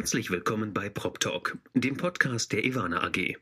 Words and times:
Herzlich 0.00 0.30
willkommen 0.30 0.72
bei 0.72 0.88
Prop 0.88 1.20
Talk, 1.20 1.58
dem 1.74 1.94
Podcast 1.94 2.54
der 2.54 2.64
Ivana 2.64 3.02
AG. 3.02 3.36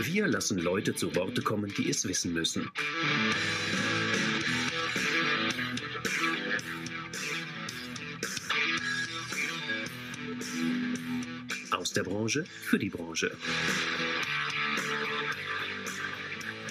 Wir 0.00 0.26
lassen 0.26 0.58
Leute 0.58 0.94
zu 0.94 1.14
Worte 1.14 1.42
kommen, 1.42 1.70
die 1.76 1.90
es 1.90 2.08
wissen 2.08 2.32
müssen. 2.32 2.70
Aus 11.70 11.92
der 11.92 12.02
Branche 12.04 12.44
für 12.44 12.78
die 12.78 12.88
Branche. 12.88 13.30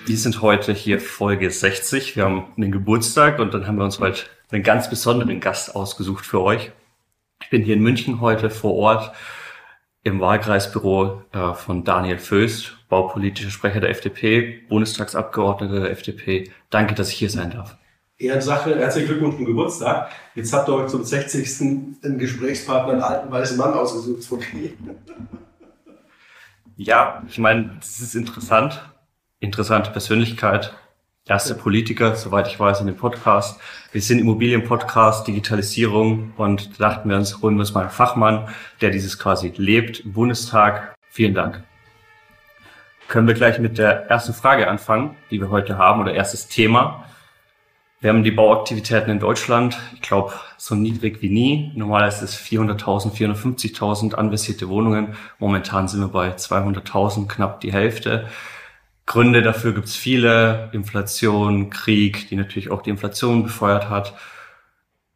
Wir 0.08 0.18
sind 0.18 0.42
heute 0.42 0.74
hier 0.74 1.00
Folge 1.00 1.52
60. 1.52 2.16
Wir 2.16 2.26
haben 2.26 2.52
einen 2.58 2.72
Geburtstag 2.72 3.38
und 3.38 3.54
dann 3.54 3.68
haben 3.68 3.76
wir 3.76 3.86
uns 3.86 4.00
heute 4.00 4.24
einen 4.52 4.64
ganz 4.64 4.90
besonderen 4.90 5.40
Gast 5.40 5.76
ausgesucht 5.76 6.26
für 6.26 6.42
euch. 6.42 6.72
Ich 7.42 7.50
bin 7.50 7.64
hier 7.64 7.76
in 7.76 7.82
München 7.82 8.22
heute 8.22 8.50
vor 8.50 8.76
Ort 8.76 9.12
im 10.04 10.20
Wahlkreisbüro 10.20 11.24
äh, 11.32 11.54
von 11.54 11.84
Daniel 11.84 12.18
Föst, 12.18 12.78
baupolitischer 12.90 13.50
Sprecher 13.50 13.80
der 13.80 13.90
FDP, 13.90 14.62
Bundestagsabgeordneter 14.70 15.82
der 15.82 15.92
FDP. 15.92 16.52
Danke, 16.70 16.96
dass 16.96 17.10
ich 17.10 17.16
hier 17.16 17.30
sein 17.30 17.52
darf. 17.52 17.76
Ehrensache, 18.18 18.78
herzlichen 18.78 19.08
Glückwunsch 19.08 19.36
zum 19.36 19.46
Geburtstag. 19.46 20.10
Jetzt 20.36 20.54
habt 20.54 20.70
ihr 20.70 20.76
euch 20.76 20.88
zum 20.88 21.04
60. 21.04 21.62
einen 22.04 22.18
Gesprächspartner, 22.18 22.94
einen 22.94 23.02
alten 23.02 23.32
weißen 23.32 23.58
Mann 23.58 23.74
ausgesucht. 23.74 24.26
Okay. 24.32 24.78
Ja, 26.78 27.24
ich 27.28 27.40
meine, 27.40 27.76
das 27.80 28.00
ist 28.00 28.16
interessant 28.16 28.82
interessante 29.40 29.92
Persönlichkeit, 29.92 30.74
erste 31.28 31.56
Politiker, 31.56 32.16
soweit 32.16 32.48
ich 32.48 32.60
weiß, 32.60 32.82
in 32.82 32.88
dem 32.88 32.98
Podcast. 32.98 33.60
Wir 33.92 34.02
sind 34.02 34.20
Immobilienpodcast, 34.20 35.28
Digitalisierung 35.28 36.34
und 36.38 36.80
dachten 36.80 37.10
wir 37.10 37.18
uns, 37.18 37.42
holen 37.42 37.56
wir 37.56 37.62
uns 37.62 37.74
mal 37.74 37.82
einen 37.82 37.90
Fachmann, 37.90 38.48
der 38.82 38.92
dieses 38.92 39.18
quasi 39.18 39.52
lebt 39.58 40.02
im 40.02 40.14
Bundestag. 40.14 40.94
Vielen 41.10 41.34
Dank. 41.34 41.64
Können 43.08 43.28
wir 43.28 43.34
gleich 43.34 43.58
mit 43.58 43.80
der 43.80 44.08
ersten 44.08 44.34
Frage 44.34 44.68
anfangen, 44.68 45.16
die 45.32 45.40
wir 45.40 45.50
heute 45.50 45.80
haben, 45.80 46.02
oder 46.02 46.14
erstes 46.14 46.48
Thema. 46.48 47.06
Wir 48.02 48.12
haben 48.12 48.24
die 48.24 48.32
Bauaktivitäten 48.32 49.10
in 49.10 49.20
Deutschland, 49.20 49.80
ich 49.96 50.02
glaube, 50.02 50.34
so 50.58 50.76
niedrig 50.76 51.24
wie 51.24 51.30
nie. 51.30 51.72
Normal 51.76 52.08
ist 52.08 52.22
es 52.22 52.38
400.000, 52.38 53.16
450.000 53.16 54.14
anvisierte 54.14 54.70
Wohnungen. 54.70 55.16
Momentan 55.40 55.88
sind 55.88 56.02
wir 56.02 56.10
bei 56.10 56.36
200.000, 56.36 57.28
knapp 57.28 57.62
die 57.62 57.74
Hälfte. 57.74 58.28
Gründe 59.06 59.42
dafür 59.42 59.74
gibt 59.74 59.88
es 59.88 59.96
viele. 59.96 60.70
Inflation, 60.74 61.70
Krieg, 61.70 62.30
die 62.30 62.36
natürlich 62.36 62.72
auch 62.72 62.82
die 62.82 62.90
Inflation 62.90 63.44
befeuert 63.44 63.90
hat. 63.90 64.16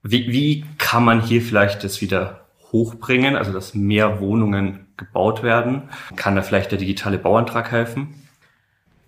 Wie, 0.03 0.31
wie 0.31 0.65
kann 0.77 1.03
man 1.03 1.21
hier 1.21 1.41
vielleicht 1.41 1.83
das 1.83 2.01
wieder 2.01 2.45
hochbringen, 2.71 3.35
also 3.35 3.51
dass 3.51 3.73
mehr 3.73 4.21
Wohnungen 4.21 4.87
gebaut 4.95 5.43
werden? 5.43 5.89
Kann 6.15 6.35
da 6.35 6.41
vielleicht 6.41 6.71
der 6.71 6.77
digitale 6.77 7.17
Bauantrag 7.17 7.71
helfen? 7.71 8.13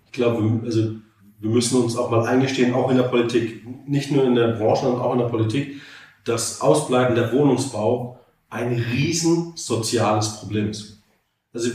Ich 0.06 0.12
glaube, 0.12 0.60
also 0.64 0.96
wir 1.40 1.50
müssen 1.50 1.82
uns 1.82 1.96
auch 1.96 2.10
mal 2.10 2.26
eingestehen, 2.26 2.74
auch 2.74 2.90
in 2.90 2.96
der 2.96 3.04
Politik, 3.04 3.66
nicht 3.88 4.10
nur 4.10 4.24
in 4.24 4.34
der 4.34 4.48
Branche, 4.48 4.82
sondern 4.82 5.00
auch 5.00 5.12
in 5.12 5.20
der 5.20 5.26
Politik, 5.26 5.80
dass 6.24 6.60
Ausbleiben 6.60 7.14
der 7.14 7.32
Wohnungsbau 7.32 8.20
ein 8.50 8.84
riesen 8.92 9.52
soziales 9.56 10.36
Problem 10.38 10.68
ist. 10.68 11.01
Also 11.54 11.70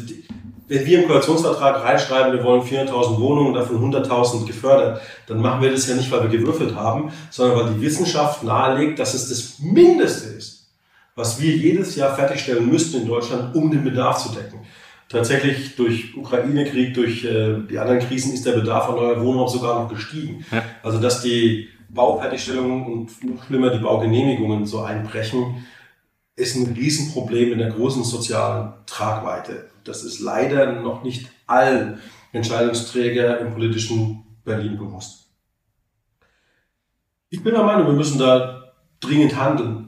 wenn 0.68 0.86
wir 0.86 1.02
im 1.02 1.08
Koalitionsvertrag 1.08 1.84
reinschreiben, 1.84 2.34
wir 2.34 2.44
wollen 2.44 2.62
400.000 2.62 3.20
Wohnungen, 3.20 3.54
davon 3.54 3.94
100.000 3.94 4.46
gefördert, 4.46 5.02
dann 5.28 5.42
machen 5.42 5.62
wir 5.62 5.72
das 5.72 5.88
ja 5.88 5.96
nicht, 5.96 6.12
weil 6.12 6.24
wir 6.24 6.38
gewürfelt 6.38 6.76
haben, 6.76 7.12
sondern 7.30 7.58
weil 7.58 7.74
die 7.74 7.82
Wissenschaft 7.82 8.44
nahelegt, 8.44 9.00
dass 9.00 9.14
es 9.14 9.30
das 9.30 9.60
Mindeste 9.60 10.30
ist, 10.30 10.68
was 11.16 11.42
wir 11.42 11.56
jedes 11.56 11.96
Jahr 11.96 12.14
fertigstellen 12.16 12.70
müssten 12.70 13.02
in 13.02 13.08
Deutschland, 13.08 13.56
um 13.56 13.72
den 13.72 13.84
Bedarf 13.84 14.18
zu 14.18 14.30
decken. 14.34 14.60
Tatsächlich 15.10 15.78
durch 15.78 16.18
Ukraine-Krieg, 16.18 16.94
durch 16.94 17.24
äh, 17.24 17.56
die 17.70 17.80
anderen 17.80 18.00
Krisen 18.00 18.34
ist 18.34 18.46
der 18.46 18.52
Bedarf 18.52 18.90
an 18.90 18.96
neuer 18.96 19.24
Wohnraum 19.24 19.48
sogar 19.48 19.82
noch 19.82 19.90
gestiegen. 19.90 20.46
Ja. 20.52 20.64
Also 20.84 21.00
dass 21.00 21.22
die 21.22 21.70
Baufertigstellungen 21.88 22.86
und 22.86 23.24
noch 23.24 23.46
schlimmer 23.46 23.70
die 23.70 23.80
Baugenehmigungen 23.80 24.66
so 24.66 24.82
einbrechen, 24.82 25.66
ist 26.38 26.56
ein 26.56 26.72
Riesenproblem 26.74 27.52
in 27.52 27.58
der 27.58 27.72
großen 27.72 28.04
sozialen 28.04 28.74
Tragweite. 28.86 29.70
Das 29.84 30.04
ist 30.04 30.20
leider 30.20 30.72
noch 30.82 31.04
nicht 31.04 31.30
allen 31.48 32.00
Entscheidungsträger 32.32 33.40
im 33.40 33.54
politischen 33.54 34.24
Berlin 34.46 34.78
bewusst. 34.78 35.32
Ich 37.30 37.44
bin 37.44 37.54
der 37.54 37.64
Meinung, 37.64 37.88
wir 37.88 37.94
müssen 37.94 38.20
da 38.20 38.72
dringend 39.00 39.36
handeln. 39.36 39.84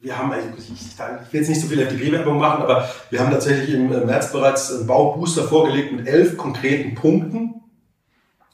Wir 0.00 0.18
haben, 0.18 0.32
also 0.32 0.48
ich, 0.48 0.98
will 1.32 1.40
jetzt 1.40 1.48
nicht 1.48 1.60
so 1.60 1.68
viel 1.68 1.80
FDP-Werbung 1.80 2.38
machen, 2.38 2.62
aber 2.62 2.88
wir 3.10 3.20
haben 3.20 3.30
tatsächlich 3.30 3.74
im 3.74 3.88
März 3.88 4.32
bereits 4.32 4.72
einen 4.72 4.86
Baubooster 4.86 5.44
vorgelegt 5.44 5.92
mit 5.92 6.06
elf 6.06 6.36
konkreten 6.36 6.94
Punkten, 6.94 7.62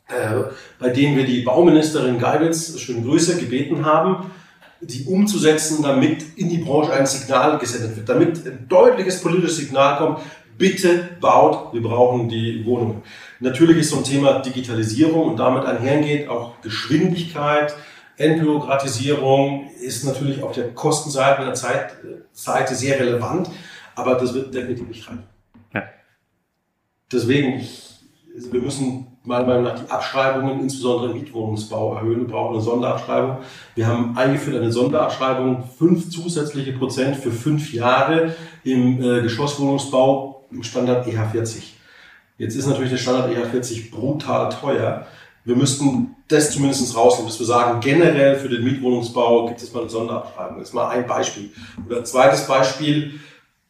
äh, 0.08 0.42
bei 0.78 0.90
denen 0.90 1.16
wir 1.16 1.24
die 1.24 1.42
Bauministerin 1.42 2.18
Geibitz, 2.18 2.78
schöne 2.78 3.02
Grüße, 3.02 3.38
gebeten 3.38 3.84
haben, 3.84 4.30
die 4.86 5.04
umzusetzen, 5.04 5.82
damit 5.82 6.24
in 6.36 6.48
die 6.48 6.58
Branche 6.58 6.92
ein 6.92 7.06
Signal 7.06 7.58
gesendet 7.58 7.96
wird, 7.96 8.08
damit 8.08 8.46
ein 8.46 8.66
deutliches 8.68 9.20
politisches 9.20 9.56
Signal 9.56 9.98
kommt, 9.98 10.20
bitte 10.56 11.16
baut, 11.20 11.72
wir 11.72 11.82
brauchen 11.82 12.28
die 12.28 12.64
Wohnungen. 12.64 13.02
Natürlich 13.40 13.78
ist 13.78 13.90
so 13.90 13.98
ein 13.98 14.04
Thema 14.04 14.40
Digitalisierung 14.40 15.30
und 15.30 15.36
damit 15.36 15.64
einhergeht 15.64 16.28
auch 16.28 16.60
Geschwindigkeit, 16.62 17.74
Entbürokratisierung 18.16 19.70
ist 19.80 20.04
natürlich 20.04 20.42
auf 20.42 20.52
der 20.52 20.72
Kostenseite 20.72 21.40
und 21.40 21.46
der 21.46 21.54
Zeitseite 21.54 22.74
sehr 22.74 23.00
relevant, 23.00 23.50
aber 23.96 24.14
das 24.14 24.34
wird 24.34 24.54
definitiv 24.54 24.86
nicht 24.86 25.08
rein. 25.08 25.24
Ja. 25.72 25.82
Deswegen, 27.10 27.58
ich, 27.58 27.93
wir 28.34 28.60
müssen 28.60 29.06
meiner 29.22 29.46
Meinung 29.46 29.64
nach 29.64 29.78
die 29.78 29.90
Abschreibungen, 29.90 30.60
insbesondere 30.60 31.12
im 31.12 31.18
Mietwohnungsbau, 31.18 31.94
erhöhen. 31.94 32.20
Wir 32.20 32.28
brauchen 32.28 32.54
eine 32.54 32.62
Sonderabschreibung. 32.62 33.38
Wir 33.74 33.86
haben 33.86 34.16
eingeführt 34.16 34.56
eine 34.56 34.72
Sonderabschreibung, 34.72 35.64
fünf 35.78 36.10
zusätzliche 36.10 36.72
Prozent 36.72 37.16
für 37.16 37.30
fünf 37.30 37.72
Jahre 37.72 38.34
im 38.64 39.00
äh, 39.00 39.22
Geschosswohnungsbau 39.22 40.46
im 40.50 40.62
Standard 40.62 41.06
EH40. 41.06 41.62
Jetzt 42.36 42.56
ist 42.56 42.66
natürlich 42.66 42.90
der 42.90 42.98
Standard 42.98 43.30
EH40 43.30 43.90
brutal 43.92 44.48
teuer. 44.48 45.06
Wir 45.44 45.56
müssten 45.56 46.16
das 46.28 46.50
zumindest 46.50 46.96
rausnehmen, 46.96 47.30
dass 47.30 47.38
wir 47.38 47.46
sagen, 47.46 47.80
generell 47.80 48.36
für 48.36 48.48
den 48.48 48.64
Mietwohnungsbau 48.64 49.46
gibt 49.46 49.62
es 49.62 49.72
mal 49.72 49.80
eine 49.80 49.90
Sonderabschreibung. 49.90 50.58
Das 50.58 50.68
ist 50.68 50.74
mal 50.74 50.88
ein 50.88 51.06
Beispiel. 51.06 51.50
Oder 51.86 52.02
zweites 52.02 52.46
Beispiel, 52.46 53.20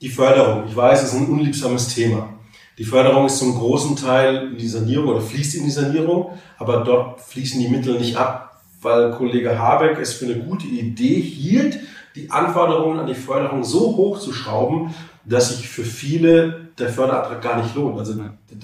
die 0.00 0.08
Förderung. 0.08 0.64
Ich 0.68 0.74
weiß, 0.74 1.02
es 1.02 1.12
ist 1.12 1.20
ein 1.20 1.28
unliebsames 1.28 1.94
Thema. 1.94 2.33
Die 2.78 2.84
Förderung 2.84 3.26
ist 3.26 3.38
zum 3.38 3.54
großen 3.56 3.96
Teil 3.96 4.48
in 4.52 4.58
die 4.58 4.68
Sanierung 4.68 5.08
oder 5.08 5.20
fließt 5.20 5.54
in 5.54 5.64
die 5.64 5.70
Sanierung, 5.70 6.30
aber 6.58 6.78
dort 6.78 7.20
fließen 7.20 7.60
die 7.60 7.68
Mittel 7.68 7.98
nicht 7.98 8.16
ab, 8.16 8.62
weil 8.82 9.12
Kollege 9.12 9.58
Habeck 9.58 9.98
es 10.00 10.14
für 10.14 10.24
eine 10.24 10.40
gute 10.40 10.66
Idee 10.66 11.20
hielt, 11.20 11.78
die 12.16 12.30
Anforderungen 12.30 12.98
an 12.98 13.06
die 13.06 13.14
Förderung 13.14 13.64
so 13.64 13.96
hoch 13.96 14.18
zu 14.18 14.32
schrauben, 14.32 14.94
dass 15.24 15.56
sich 15.56 15.68
für 15.68 15.84
viele 15.84 16.68
der 16.78 16.88
Förderantrag 16.88 17.42
gar 17.42 17.62
nicht 17.62 17.74
lohnt. 17.74 17.98
Also 17.98 18.14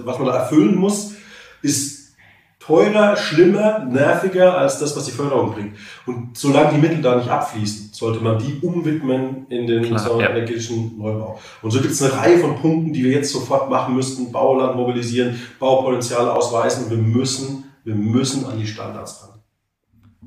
was 0.05 0.19
man 0.19 0.27
da 0.27 0.37
erfüllen 0.37 0.77
muss, 0.77 1.15
ist 1.63 2.00
teurer, 2.71 3.17
schlimmer, 3.17 3.81
nerviger 3.81 4.57
als 4.57 4.79
das, 4.79 4.97
was 4.97 5.07
die 5.07 5.11
Förderung 5.11 5.53
bringt. 5.53 5.77
Und 6.07 6.39
solange 6.39 6.75
die 6.75 6.79
Mittel 6.79 7.03
da 7.03 7.17
nicht 7.17 7.29
abfließen, 7.29 7.91
sollte 7.93 8.23
man 8.23 8.39
die 8.39 8.61
umwidmen 8.65 9.47
in 9.49 9.67
den 9.67 9.83
Klar, 9.83 10.21
ja. 10.21 10.31
energetischen 10.31 10.97
Neubau. 10.97 11.39
Und 11.63 11.71
so 11.73 11.81
gibt 11.81 11.93
es 11.93 12.03
eine 12.03 12.17
Reihe 12.17 12.39
von 12.39 12.57
Punkten, 12.57 12.93
die 12.93 13.03
wir 13.03 13.11
jetzt 13.11 13.33
sofort 13.33 13.69
machen 13.69 13.97
müssten. 13.97 14.31
Bauland 14.31 14.77
mobilisieren, 14.77 15.41
Baupotenziale 15.59 16.33
ausweisen. 16.33 16.89
Wir 16.91 16.99
müssen, 16.99 17.65
wir 17.85 17.97
müssen 17.97 18.47
an 18.47 18.59
die 18.59 18.67
Standards 18.67 19.25
ran. 19.25 19.41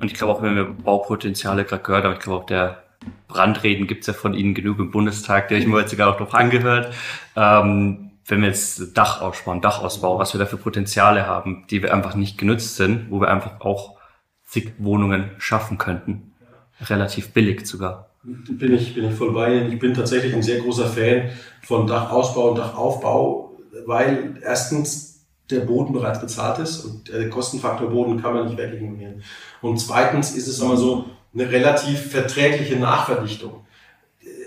Und 0.01 0.11
ich 0.11 0.15
glaube 0.15 0.33
auch, 0.33 0.41
wenn 0.41 0.55
wir 0.55 0.65
Baupotenziale 0.65 1.63
gerade 1.63 1.83
gehört 1.83 2.03
haben, 2.03 2.13
ich 2.13 2.19
glaube 2.19 2.39
auch 2.39 2.45
der 2.45 2.83
Brandreden 3.27 3.87
gibt 3.87 4.01
es 4.01 4.07
ja 4.07 4.13
von 4.13 4.33
Ihnen 4.33 4.53
genug 4.53 4.79
im 4.79 4.91
Bundestag, 4.91 5.47
der 5.47 5.57
ich 5.57 5.67
mir 5.67 5.79
jetzt 5.79 5.91
sogar 5.91 6.13
auch 6.13 6.19
noch 6.19 6.33
angehört. 6.33 6.93
Ähm, 7.35 8.11
wenn 8.25 8.41
wir 8.41 8.47
jetzt 8.47 8.97
Dach 8.97 9.21
ausbauen, 9.21 9.61
Dachausbau, 9.61 10.17
was 10.17 10.33
wir 10.33 10.39
da 10.39 10.45
für 10.45 10.57
Potenziale 10.57 11.27
haben, 11.27 11.65
die 11.69 11.81
wir 11.81 11.93
einfach 11.93 12.15
nicht 12.15 12.37
genutzt 12.37 12.75
sind, 12.75 13.11
wo 13.11 13.19
wir 13.19 13.29
einfach 13.29 13.61
auch 13.61 13.97
zig 14.45 14.73
Wohnungen 14.77 15.31
schaffen 15.39 15.77
könnten. 15.77 16.33
Relativ 16.79 17.31
billig 17.31 17.65
sogar. 17.65 18.09
Bin 18.23 18.73
ich, 18.73 18.95
bin 18.95 19.09
ich 19.09 19.15
voll 19.15 19.33
bei 19.33 19.53
Ihnen. 19.53 19.71
Ich 19.73 19.79
bin 19.79 19.93
tatsächlich 19.93 20.33
ein 20.33 20.43
sehr 20.43 20.61
großer 20.61 20.87
Fan 20.87 21.29
von 21.61 21.87
Dachausbau 21.87 22.51
und 22.51 22.57
Dachaufbau, 22.57 23.57
weil 23.85 24.39
erstens 24.41 25.25
der 25.49 25.61
Boden 25.61 25.91
bereits 25.91 26.21
bezahlt 26.21 26.59
ist 26.59 26.85
und 26.85 27.09
der 27.09 27.29
Kostenfaktor 27.29 27.89
Boden 27.89 28.21
kann 28.21 28.33
man 28.33 28.45
nicht 28.45 28.57
wegignorieren. 28.57 29.21
Und 29.61 29.77
zweitens 29.77 30.35
ist 30.35 30.47
es 30.47 30.59
immer 30.59 30.77
so 30.77 31.05
eine 31.33 31.51
relativ 31.51 32.11
verträgliche 32.11 32.77
Nachverdichtung 32.77 33.65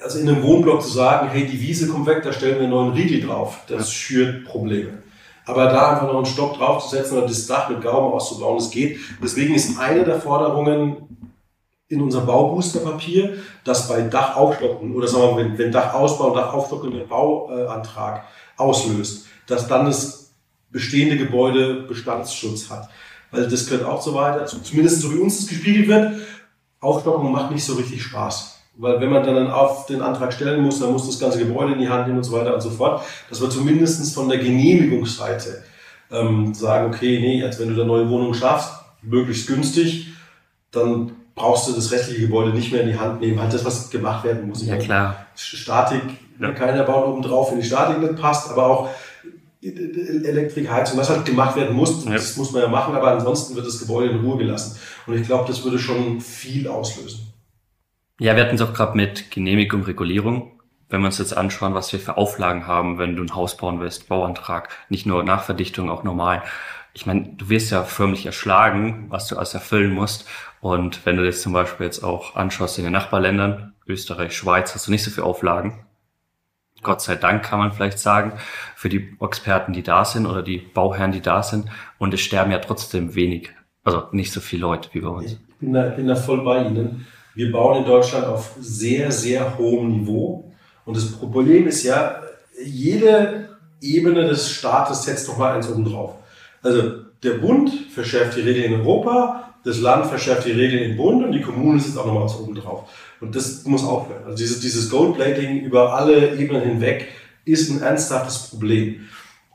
also 0.07 0.21
in 0.21 0.29
einem 0.29 0.43
Wohnblock 0.45 0.83
zu 0.83 0.91
sagen, 0.91 1.29
hey, 1.31 1.47
die 1.47 1.61
Wiese 1.61 1.89
kommt 1.89 2.07
weg, 2.07 2.23
da 2.23 2.33
stellen 2.33 2.55
wir 2.55 2.63
einen 2.63 2.71
neuen 2.71 2.93
Riegel 2.93 3.27
drauf, 3.27 3.59
das 3.67 3.93
schürt 3.93 4.45
Probleme. 4.45 5.03
Aber 5.45 5.67
da 5.67 5.93
einfach 5.93 6.07
noch 6.07 6.17
einen 6.17 6.27
Stock 6.27 6.57
draufzusetzen 6.57 7.19
oder 7.19 7.27
das 7.27 7.47
Dach 7.47 7.69
mit 7.69 7.83
Gauben 7.83 8.15
auszubauen, 8.15 8.59
das 8.59 8.71
geht. 8.71 8.99
Deswegen 9.23 9.55
ist 9.55 9.79
eine 9.79 10.05
der 10.05 10.21
Forderungen 10.21 10.97
in 11.89 12.03
unserem 12.03 12.27
Bauboosterpapier, 12.27 13.39
dass 13.65 13.89
bei 13.89 14.03
Dachaufstocken 14.03 14.95
oder 14.95 15.09
sagen 15.09 15.23
wir 15.25 15.33
mal, 15.33 15.45
wenn, 15.45 15.59
wenn 15.59 15.73
Dachausbau 15.73 16.29
und 16.29 16.37
Dachaufstocken 16.37 16.93
einen 16.93 17.09
Bauantrag 17.09 18.25
auslöst, 18.57 19.27
dass 19.49 19.67
dann 19.67 19.87
das 19.87 20.33
bestehende 20.71 21.17
Gebäude 21.17 21.83
Bestandsschutz 21.83 22.71
hat. 22.71 22.89
Weil 23.33 23.49
das 23.49 23.67
gehört 23.67 23.85
auch 23.85 24.03
so 24.03 24.15
weiter, 24.15 24.47
zumindest 24.47 25.01
so 25.01 25.13
wie 25.13 25.19
uns 25.19 25.39
das 25.39 25.49
gespiegelt 25.49 25.89
wird, 25.89 26.21
Aufstockung 26.81 27.33
macht 27.33 27.51
nicht 27.51 27.65
so 27.65 27.75
richtig 27.75 28.03
Spaß. 28.03 28.56
Weil 28.79 29.01
wenn 29.01 29.11
man 29.11 29.25
dann 29.25 29.51
auf 29.51 29.87
den 29.87 30.03
Antrag 30.03 30.33
stellen 30.33 30.63
muss, 30.63 30.81
dann 30.81 30.93
muss 30.93 31.07
das 31.07 31.19
ganze 31.19 31.39
Gebäude 31.39 31.73
in 31.73 31.79
die 31.79 31.89
Hand 31.89 32.07
nehmen 32.07 32.19
und 32.19 32.25
so 32.25 32.33
weiter 32.33 32.55
und 32.55 32.61
so 32.61 32.71
fort. 32.71 33.03
Dass 33.31 33.41
wir 33.41 33.49
zumindest 33.49 34.15
von 34.15 34.29
der 34.29 34.39
Genehmigungsseite 34.39 35.65
ähm, 36.11 36.53
sagen, 36.55 36.93
okay, 36.93 37.19
nee, 37.21 37.43
als 37.43 37.59
wenn 37.59 37.69
du 37.69 37.75
da 37.75 37.85
neue 37.85 38.09
Wohnungen 38.09 38.35
schaffst, 38.35 38.73
möglichst 39.03 39.47
günstig, 39.47 40.09
dann 40.73 41.13
brauchst 41.35 41.69
du 41.69 41.73
das 41.73 41.91
restliche 41.91 42.23
Gebäude 42.23 42.51
nicht 42.51 42.73
mehr 42.73 42.83
in 42.83 42.89
die 42.89 42.99
Hand 42.99 43.21
nehmen. 43.21 43.41
Halt 43.41 43.53
das, 43.53 43.65
was 43.65 43.91
gemacht 43.91 44.25
werden 44.25 44.49
muss. 44.49 44.65
Ja, 44.67 44.77
klar. 44.77 45.27
Statik, 45.35 46.03
ja. 46.41 46.53
keiner 46.53 46.85
baut 46.85 47.07
oben 47.07 47.23
drauf, 47.23 47.51
wenn 47.51 47.61
die 47.61 47.67
Statik 47.67 48.01
nicht 48.01 48.17
passt, 48.17 48.51
aber 48.51 48.67
auch 48.67 48.91
Elektrik, 49.63 50.71
Heizung, 50.71 50.99
was 50.99 51.11
halt 51.11 51.25
gemacht 51.25 51.57
werden 51.57 51.75
muss, 51.75 52.05
ja. 52.05 52.13
das 52.13 52.37
muss 52.37 52.53
man 52.53 52.63
ja 52.63 52.69
machen, 52.69 52.95
aber 52.95 53.13
ansonsten 53.13 53.57
wird 53.57 53.67
das 53.67 53.79
Gebäude 53.81 54.11
in 54.11 54.21
Ruhe 54.21 54.39
gelassen. 54.39 54.79
Und 55.07 55.15
ich 55.15 55.27
glaube, 55.27 55.45
das 55.49 55.65
würde 55.65 55.79
schon 55.79 56.21
viel 56.21 56.69
auslösen. 56.69 57.33
Ja, 58.19 58.35
wir 58.35 58.45
hatten 58.45 58.55
es 58.55 58.63
auch 58.63 58.73
gerade 58.73 58.97
mit 58.97 59.31
Genehmigung, 59.31 59.83
Regulierung. 59.83 60.53
Wenn 60.89 61.01
wir 61.01 61.07
uns 61.07 61.19
jetzt 61.19 61.37
anschauen, 61.37 61.75
was 61.75 61.93
wir 61.93 62.01
für 62.01 62.17
Auflagen 62.17 62.67
haben, 62.67 62.99
wenn 62.99 63.15
du 63.15 63.23
ein 63.23 63.35
Haus 63.35 63.59
bauen 63.59 63.79
willst, 63.81 64.09
Bauantrag, 64.09 64.71
nicht 64.89 65.05
nur 65.05 65.23
Nachverdichtung, 65.23 65.91
auch 65.91 66.03
normal. 66.03 66.43
Ich 66.95 67.05
meine, 67.05 67.35
du 67.37 67.51
wirst 67.51 67.73
ja 67.73 67.83
förmlich 67.83 68.25
erschlagen, 68.25 69.07
was 69.11 69.29
du 69.29 69.37
alles 69.37 69.53
erfüllen 69.53 69.93
musst. 69.93 70.27
Und 70.63 71.05
wenn 71.05 71.17
du 71.17 71.27
das 71.27 71.43
zum 71.43 71.53
Beispiel 71.53 71.85
jetzt 71.85 72.03
auch 72.03 72.37
anschaust 72.37 72.79
in 72.79 72.85
den 72.85 72.95
Nachbarländern, 72.95 73.75
Österreich, 73.87 74.35
Schweiz, 74.35 74.75
hast 74.75 74.87
du 74.87 74.93
nicht 74.93 75.05
so 75.05 75.11
viele 75.11 75.27
Auflagen. 75.27 75.85
Gott 76.83 77.03
sei 77.03 77.17
Dank 77.17 77.45
kann 77.45 77.59
man 77.59 77.73
vielleicht 77.73 77.99
sagen, 77.99 78.33
für 78.77 78.89
die 78.89 79.15
Experten, 79.21 79.75
die 79.75 79.83
da 79.83 80.07
sind 80.07 80.25
oder 80.25 80.43
die 80.43 80.59
Bauherren, 80.59 81.13
die 81.13 81.21
da 81.21 81.43
sind. 81.43 81.69
Und 81.99 82.15
es 82.15 82.21
sterben 82.21 82.51
ja 82.51 82.61
trotzdem 82.61 83.15
wenig, 83.15 83.51
also 83.85 84.05
nicht 84.13 84.33
so 84.33 84.41
viele 84.41 84.63
Leute 84.63 84.89
wie 84.93 85.01
bei 85.01 85.09
uns. 85.09 85.33
Ich 85.33 85.39
bin 85.61 85.75
da, 85.75 85.89
bin 85.91 86.07
da 86.07 86.17
voll 86.17 86.43
bei 86.43 86.63
Ihnen. 86.65 87.07
Wir 87.37 87.53
bauen 87.53 87.83
in 87.83 87.85
Deutschland 87.85 88.25
auf 88.27 88.53
sehr, 88.59 89.13
sehr 89.13 89.59
hohem 89.59 89.91
Niveau. 89.91 90.51
Und 90.87 90.97
das 90.97 91.13
Problem 91.13 91.69
ist 91.69 91.83
ja, 91.83 92.23
jede 92.65 93.51
Ebene 93.83 94.25
des 94.25 94.51
Staates 94.51 95.03
setzt 95.03 95.29
doch 95.29 95.37
mal 95.37 95.55
eins 95.55 95.69
oben 95.69 95.85
drauf. 95.85 96.15
Also 96.63 96.93
der 97.23 97.35
Bund 97.35 97.71
verschärft 97.93 98.39
die 98.39 98.41
Regeln 98.41 98.73
in 98.73 98.81
Europa, 98.81 99.55
das 99.65 99.81
Land 99.81 100.07
verschärft 100.07 100.47
die 100.47 100.53
Regeln 100.53 100.91
im 100.91 100.97
Bund 100.97 101.27
und 101.27 101.33
die 101.33 101.43
Kommune 101.43 101.79
sitzt 101.79 101.99
auch 101.99 102.07
nochmal 102.07 102.23
eins 102.23 102.37
oben 102.37 102.55
drauf. 102.55 102.89
Und 103.21 103.37
das 103.37 103.65
muss 103.65 103.85
aufhören. 103.85 104.25
Also 104.25 104.39
dieses, 104.39 104.61
dieses 104.61 104.89
Goldplating 104.89 105.61
über 105.61 105.93
alle 105.95 106.39
Ebenen 106.39 106.63
hinweg 106.63 107.09
ist 107.45 107.71
ein 107.71 107.83
ernsthaftes 107.83 108.49
Problem. 108.49 109.09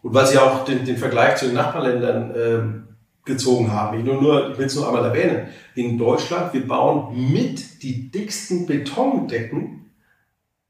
Und 0.03 0.13
weil 0.13 0.27
Sie 0.27 0.37
auch 0.37 0.65
den, 0.65 0.85
den 0.85 0.97
Vergleich 0.97 1.37
zu 1.37 1.45
den 1.45 1.55
Nachbarländern 1.55 2.35
ähm, 2.37 2.83
gezogen 3.25 3.71
haben. 3.71 3.99
Ich, 3.99 4.05
nur, 4.05 4.21
nur, 4.21 4.51
ich 4.51 4.57
will 4.57 4.65
es 4.65 4.75
nur 4.75 4.87
einmal 4.87 5.05
erwähnen. 5.05 5.47
In 5.75 5.97
Deutschland, 5.97 6.53
wir 6.53 6.67
bauen 6.67 7.31
mit 7.31 7.83
die 7.83 8.11
dicksten 8.11 8.65
Betondecken, 8.65 9.91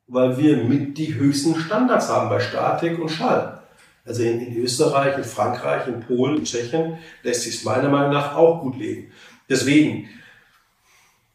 weil 0.07 0.38
wir 0.38 0.57
mit 0.57 0.98
die 0.98 1.15
höchsten 1.15 1.56
Standards 1.56 2.09
haben 2.09 2.30
bei 2.30 2.39
Statik 2.39 3.00
und 3.00 3.09
Schall. 3.09 3.62
Also 4.06 4.24
in, 4.24 4.42
in 4.42 4.57
Österreich, 4.57 5.18
in 5.18 5.24
Frankreich, 5.24 5.88
in 5.88 6.01
Polen, 6.01 6.38
in 6.38 6.44
Tschechien 6.44 6.98
lässt 7.24 7.44
sich 7.44 7.56
es 7.56 7.63
meiner 7.63 7.89
Meinung 7.89 8.12
nach 8.12 8.36
auch 8.36 8.62
gut 8.62 8.77
leben. 8.77 9.12
Deswegen, 9.50 10.09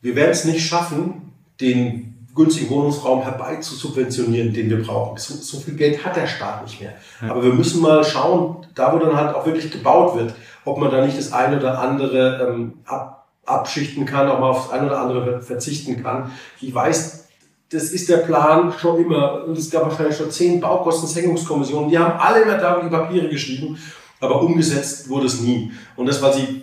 wir 0.00 0.16
werden 0.16 0.32
es 0.32 0.44
nicht 0.44 0.66
schaffen, 0.66 1.32
den 1.60 2.15
günstigen 2.36 2.70
Wohnungsraum 2.70 3.22
herbei 3.22 3.56
zu 3.56 3.74
subventionieren, 3.74 4.52
den 4.52 4.68
wir 4.70 4.82
brauchen. 4.82 5.16
So, 5.16 5.34
so, 5.34 5.58
viel 5.58 5.74
Geld 5.74 6.04
hat 6.04 6.16
der 6.16 6.26
Staat 6.26 6.64
nicht 6.64 6.80
mehr. 6.80 6.92
Aber 7.28 7.42
wir 7.42 7.52
müssen 7.52 7.80
mal 7.82 8.04
schauen, 8.04 8.66
da 8.74 8.92
wo 8.92 8.98
dann 8.98 9.16
halt 9.16 9.34
auch 9.34 9.46
wirklich 9.46 9.70
gebaut 9.70 10.16
wird, 10.16 10.34
ob 10.64 10.78
man 10.78 10.90
da 10.90 11.04
nicht 11.04 11.18
das 11.18 11.32
eine 11.32 11.58
oder 11.58 11.80
andere 11.80 12.48
ähm, 12.48 12.74
ab, 12.84 13.26
abschichten 13.46 14.04
kann, 14.04 14.28
auch 14.28 14.38
mal 14.38 14.50
auf 14.50 14.66
das 14.66 14.78
eine 14.78 14.86
oder 14.86 15.00
andere 15.00 15.40
verzichten 15.40 16.02
kann. 16.02 16.30
Ich 16.60 16.74
weiß, 16.74 17.26
das 17.70 17.84
ist 17.84 18.08
der 18.08 18.18
Plan 18.18 18.72
schon 18.78 19.04
immer. 19.04 19.44
Und 19.44 19.56
es 19.56 19.70
gab 19.70 19.84
wahrscheinlich 19.84 20.16
schon 20.16 20.30
zehn 20.30 20.60
Baukostensenkungskommissionen. 20.60 21.90
Die 21.90 21.98
haben 21.98 22.18
alle 22.18 22.42
immer 22.42 22.58
da 22.58 22.80
die 22.80 22.90
Papiere 22.90 23.28
geschrieben, 23.28 23.78
aber 24.20 24.42
umgesetzt 24.42 25.08
wurde 25.08 25.26
es 25.26 25.40
nie. 25.40 25.72
Und 25.96 26.06
das, 26.06 26.20
was 26.22 26.36
Sie 26.36 26.62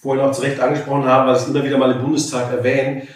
vorhin 0.00 0.24
auch 0.24 0.32
zu 0.32 0.42
Recht 0.42 0.58
angesprochen 0.60 1.04
haben, 1.04 1.28
was 1.28 1.42
ich 1.42 1.54
immer 1.54 1.64
wieder 1.64 1.78
mal 1.78 1.92
im 1.92 2.02
Bundestag 2.02 2.50
erwähne, 2.50 3.06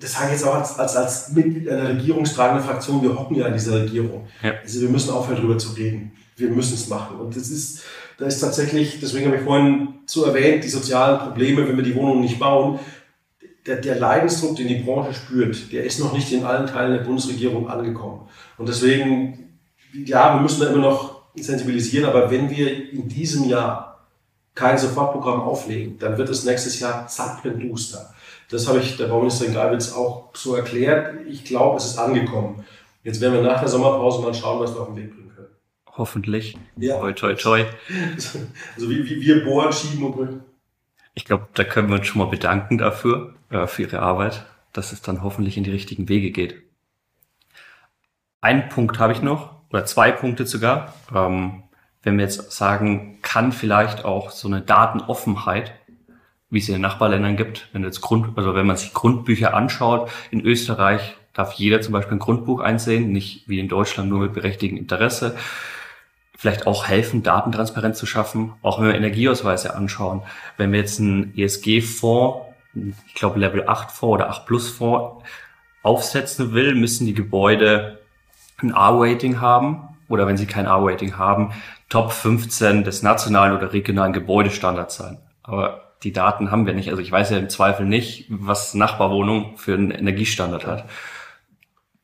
das 0.00 0.12
sage 0.12 0.26
ich 0.26 0.32
jetzt 0.32 0.44
auch 0.44 0.54
als, 0.54 0.78
als, 0.78 0.96
als 0.96 1.32
Mitglied 1.32 1.68
einer 1.68 1.88
regierungstragenden 1.88 2.64
Fraktion, 2.64 3.02
wir 3.02 3.18
hocken 3.18 3.36
ja 3.36 3.46
in 3.46 3.54
dieser 3.54 3.82
Regierung. 3.82 4.26
Ja. 4.42 4.54
Also 4.62 4.80
wir 4.80 4.88
müssen 4.88 5.10
aufhören, 5.10 5.36
darüber 5.38 5.58
zu 5.58 5.72
reden. 5.72 6.12
Wir 6.36 6.50
müssen 6.50 6.74
es 6.74 6.88
machen. 6.88 7.18
Und 7.18 7.36
das 7.36 7.50
ist, 7.50 7.82
da 8.18 8.26
ist 8.26 8.40
tatsächlich, 8.40 9.00
deswegen 9.00 9.26
habe 9.26 9.36
ich 9.36 9.42
vorhin 9.42 9.94
so 10.06 10.24
erwähnt, 10.24 10.64
die 10.64 10.68
sozialen 10.68 11.18
Probleme, 11.18 11.66
wenn 11.66 11.76
wir 11.76 11.84
die 11.84 11.94
Wohnungen 11.94 12.20
nicht 12.20 12.38
bauen, 12.38 12.78
der, 13.66 13.76
der 13.76 13.96
Leidensdruck, 13.96 14.56
den 14.56 14.68
die 14.68 14.76
Branche 14.76 15.14
spürt, 15.14 15.72
der 15.72 15.84
ist 15.84 16.00
noch 16.00 16.12
nicht 16.12 16.32
in 16.32 16.44
allen 16.44 16.66
Teilen 16.66 16.92
der 16.92 17.04
Bundesregierung 17.04 17.68
angekommen. 17.68 18.28
Und 18.56 18.68
deswegen, 18.68 19.58
ja, 19.92 20.34
wir 20.34 20.42
müssen 20.42 20.60
da 20.60 20.68
immer 20.68 20.82
noch 20.82 21.22
sensibilisieren, 21.34 22.08
aber 22.08 22.30
wenn 22.30 22.50
wir 22.50 22.92
in 22.92 23.08
diesem 23.08 23.44
Jahr 23.44 24.06
kein 24.54 24.78
Sofortprogramm 24.78 25.40
auflegen, 25.42 25.98
dann 25.98 26.18
wird 26.18 26.28
es 26.30 26.44
nächstes 26.44 26.80
Jahr 26.80 27.06
zappenduster. 27.06 28.12
Das 28.50 28.66
habe 28.66 28.78
ich 28.78 28.96
der 28.96 29.08
Bauministerin 29.08 29.54
Geibitz 29.54 29.92
auch 29.92 30.30
so 30.34 30.54
erklärt. 30.54 31.26
Ich 31.28 31.44
glaube, 31.44 31.76
es 31.76 31.84
ist 31.84 31.98
angekommen. 31.98 32.64
Jetzt 33.02 33.20
werden 33.20 33.34
wir 33.34 33.42
nach 33.42 33.60
der 33.60 33.68
Sommerpause 33.68 34.22
mal 34.22 34.34
schauen, 34.34 34.60
was 34.60 34.74
wir 34.74 34.80
auf 34.80 34.88
den 34.88 34.96
Weg 34.96 35.14
bringen 35.14 35.32
können. 35.34 35.48
Hoffentlich. 35.96 36.56
Ja. 36.76 36.98
Toi, 36.98 37.12
toi, 37.12 37.34
toi. 37.34 37.64
Also 38.16 38.90
wie, 38.90 39.04
wie 39.04 39.20
wir 39.20 39.44
bohren, 39.44 39.72
schieben 39.72 40.04
und 40.04 40.16
bringen. 40.16 40.44
Ich 41.14 41.24
glaube, 41.24 41.48
da 41.54 41.64
können 41.64 41.88
wir 41.88 41.96
uns 41.96 42.06
schon 42.06 42.20
mal 42.20 42.28
bedanken 42.28 42.78
dafür, 42.78 43.34
äh, 43.50 43.66
für 43.66 43.82
Ihre 43.82 44.00
Arbeit, 44.00 44.46
dass 44.72 44.92
es 44.92 45.02
dann 45.02 45.22
hoffentlich 45.22 45.56
in 45.56 45.64
die 45.64 45.70
richtigen 45.70 46.08
Wege 46.08 46.30
geht. 46.30 46.62
Einen 48.40 48.68
Punkt 48.68 48.98
habe 48.98 49.12
ich 49.12 49.20
noch, 49.20 49.56
oder 49.70 49.84
zwei 49.84 50.12
Punkte 50.12 50.46
sogar. 50.46 50.94
Ähm, 51.14 51.64
wenn 52.02 52.16
wir 52.16 52.24
jetzt 52.24 52.52
sagen, 52.52 53.18
kann 53.22 53.52
vielleicht 53.52 54.04
auch 54.04 54.30
so 54.30 54.48
eine 54.48 54.62
Datenoffenheit, 54.62 55.74
wie 56.50 56.58
es 56.58 56.68
in 56.68 56.74
den 56.74 56.82
Nachbarländern 56.82 57.36
gibt, 57.36 57.68
wenn 57.72 57.84
jetzt 57.84 58.00
Grund, 58.00 58.36
also 58.36 58.54
wenn 58.54 58.66
man 58.66 58.76
sich 58.76 58.94
Grundbücher 58.94 59.54
anschaut, 59.54 60.10
in 60.30 60.40
Österreich 60.40 61.16
darf 61.34 61.52
jeder 61.52 61.80
zum 61.80 61.92
Beispiel 61.92 62.16
ein 62.16 62.20
Grundbuch 62.20 62.60
einsehen, 62.60 63.12
nicht 63.12 63.48
wie 63.48 63.60
in 63.60 63.68
Deutschland 63.68 64.08
nur 64.08 64.20
mit 64.20 64.32
berechtigtem 64.32 64.78
Interesse 64.78 65.36
vielleicht 66.38 66.68
auch 66.68 66.86
helfen, 66.86 67.24
Datentransparenz 67.24 67.98
zu 67.98 68.06
schaffen, 68.06 68.52
auch 68.62 68.80
wenn 68.80 68.86
wir 68.86 68.94
Energieausweise 68.94 69.74
anschauen. 69.74 70.22
Wenn 70.56 70.70
wir 70.70 70.78
jetzt 70.78 71.00
einen 71.00 71.36
ESG-Fonds, 71.36 72.46
ich 72.74 73.14
glaube 73.14 73.40
Level 73.40 73.68
8 73.68 73.90
Fonds 73.90 74.14
oder 74.14 74.30
8 74.30 74.46
Plus 74.46 74.70
Fonds 74.70 75.24
aufsetzen 75.82 76.52
will, 76.52 76.76
müssen 76.76 77.06
die 77.06 77.14
Gebäude 77.14 77.98
ein 78.58 78.72
A-Rating 78.72 79.40
haben 79.40 79.96
oder 80.08 80.28
wenn 80.28 80.36
sie 80.36 80.46
kein 80.46 80.66
A-Rating 80.66 81.18
haben, 81.18 81.52
Top 81.88 82.12
15 82.12 82.84
des 82.84 83.02
nationalen 83.02 83.56
oder 83.56 83.72
regionalen 83.72 84.12
Gebäudestandards 84.12 84.94
sein. 84.94 85.18
Aber 85.42 85.87
die 86.02 86.12
Daten 86.12 86.50
haben 86.50 86.66
wir 86.66 86.74
nicht. 86.74 86.90
Also 86.90 87.02
ich 87.02 87.10
weiß 87.10 87.30
ja 87.30 87.38
im 87.38 87.48
Zweifel 87.48 87.86
nicht, 87.86 88.26
was 88.28 88.74
Nachbarwohnung 88.74 89.56
für 89.56 89.74
einen 89.74 89.90
Energiestandard 89.90 90.66
hat. 90.66 90.88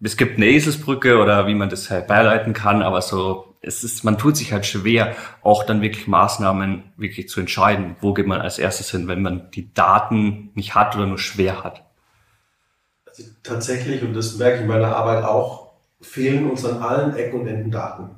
Es 0.01 0.17
gibt 0.17 0.37
eine 0.37 0.47
Eselsbrücke 0.47 1.19
oder 1.19 1.47
wie 1.47 1.55
man 1.55 1.71
das 1.71 1.91
halt 1.91 2.07
beileiten 2.07 2.53
kann, 2.53 2.83
aber 2.83 3.01
so 3.01 3.55
es 3.67 3.83
ist, 3.83 4.05
man 4.05 4.19
tut 4.19 4.37
sich 4.37 4.53
halt 4.53 4.67
schwer, 4.67 5.15
auch 5.43 5.65
dann 5.65 5.83
wirklich 5.83 6.07
Maßnahmen 6.07 6.83
wirklich 6.97 7.29
zu 7.29 7.41
entscheiden. 7.41 7.97
Wo 8.01 8.13
geht 8.13 8.27
man 8.27 8.41
als 8.41 8.59
erstes 8.59 8.91
hin, 8.91 9.09
wenn 9.09 9.23
man 9.23 9.51
die 9.53 9.73
Daten 9.73 10.51
nicht 10.55 10.75
hat 10.75 10.97
oder 10.97 11.07
nur 11.07 11.19
schwer 11.19 11.65
hat? 11.65 11.83
Also 13.07 13.25
tatsächlich, 13.43 14.03
und 14.03 14.15
das 14.15 14.37
merke 14.37 14.57
ich 14.57 14.63
in 14.63 14.69
meiner 14.69 14.95
Arbeit 14.95 15.25
auch, 15.25 15.73
fehlen 16.01 16.51
uns 16.51 16.65
an 16.65 16.83
allen 16.83 17.17
Ecken 17.17 17.41
und 17.41 17.47
Enden 17.47 17.71
Daten. 17.71 18.11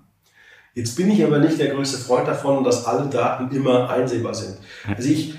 Jetzt 0.74 0.96
bin 0.96 1.10
ich 1.10 1.24
aber 1.24 1.38
nicht 1.38 1.58
der 1.58 1.68
größte 1.68 1.98
Freund 1.98 2.28
davon, 2.28 2.64
dass 2.64 2.84
alle 2.84 3.08
Daten 3.08 3.54
immer 3.54 3.88
einsehbar 3.88 4.34
sind. 4.34 4.58
Also 4.86 5.08
ich, 5.08 5.34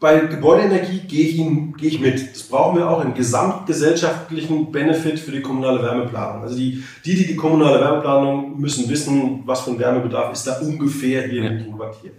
bei 0.00 0.18
Gebäudeenergie 0.20 1.00
gehe 1.00 1.28
ich, 1.28 1.36
gehe 1.76 1.88
ich 1.90 2.00
mit. 2.00 2.34
Das 2.34 2.44
brauchen 2.44 2.78
wir 2.78 2.88
auch 2.88 3.04
im 3.04 3.12
gesamtgesellschaftlichen 3.12 4.72
Benefit 4.72 5.18
für 5.18 5.30
die 5.30 5.42
kommunale 5.42 5.82
Wärmeplanung. 5.82 6.42
Also 6.42 6.56
die, 6.56 6.82
die, 7.04 7.14
die 7.14 7.26
die 7.26 7.36
kommunale 7.36 7.78
Wärmeplanung 7.80 8.58
müssen 8.58 8.88
wissen, 8.88 9.42
was 9.44 9.60
für 9.60 9.72
ein 9.72 9.78
Wärmebedarf 9.78 10.32
ist 10.32 10.46
da 10.46 10.58
ungefähr 10.58 11.28
hier 11.28 11.44
ja. 11.44 11.50
im 11.50 11.76
Quartier. 11.76 12.12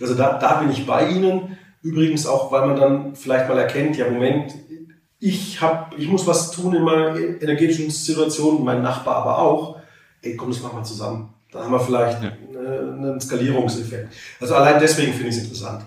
Also 0.00 0.14
da, 0.14 0.38
da 0.38 0.54
bin 0.54 0.70
ich 0.70 0.84
bei 0.84 1.08
Ihnen. 1.08 1.56
Übrigens 1.82 2.26
auch, 2.26 2.50
weil 2.52 2.66
man 2.66 2.76
dann 2.76 3.14
vielleicht 3.14 3.48
mal 3.48 3.58
erkennt, 3.58 3.96
ja 3.96 4.10
Moment, 4.10 4.52
ich, 5.20 5.62
hab, 5.62 5.96
ich 5.96 6.08
muss 6.08 6.26
was 6.26 6.50
tun 6.50 6.74
in 6.74 6.82
meiner 6.82 7.16
energetischen 7.16 7.90
Situation, 7.90 8.64
mein 8.64 8.82
Nachbar 8.82 9.16
aber 9.16 9.38
auch. 9.38 9.76
Ey, 10.20 10.36
komm, 10.36 10.50
das 10.50 10.60
machen 10.62 10.78
wir 10.78 10.82
zusammen. 10.82 11.32
Da 11.52 11.64
haben 11.64 11.72
wir 11.72 11.80
vielleicht 11.80 12.22
ja. 12.22 12.32
einen 12.52 13.20
Skalierungseffekt. 13.20 14.12
Also 14.40 14.56
allein 14.56 14.80
deswegen 14.80 15.12
finde 15.12 15.28
ich 15.28 15.36
es 15.36 15.42
interessant. 15.42 15.84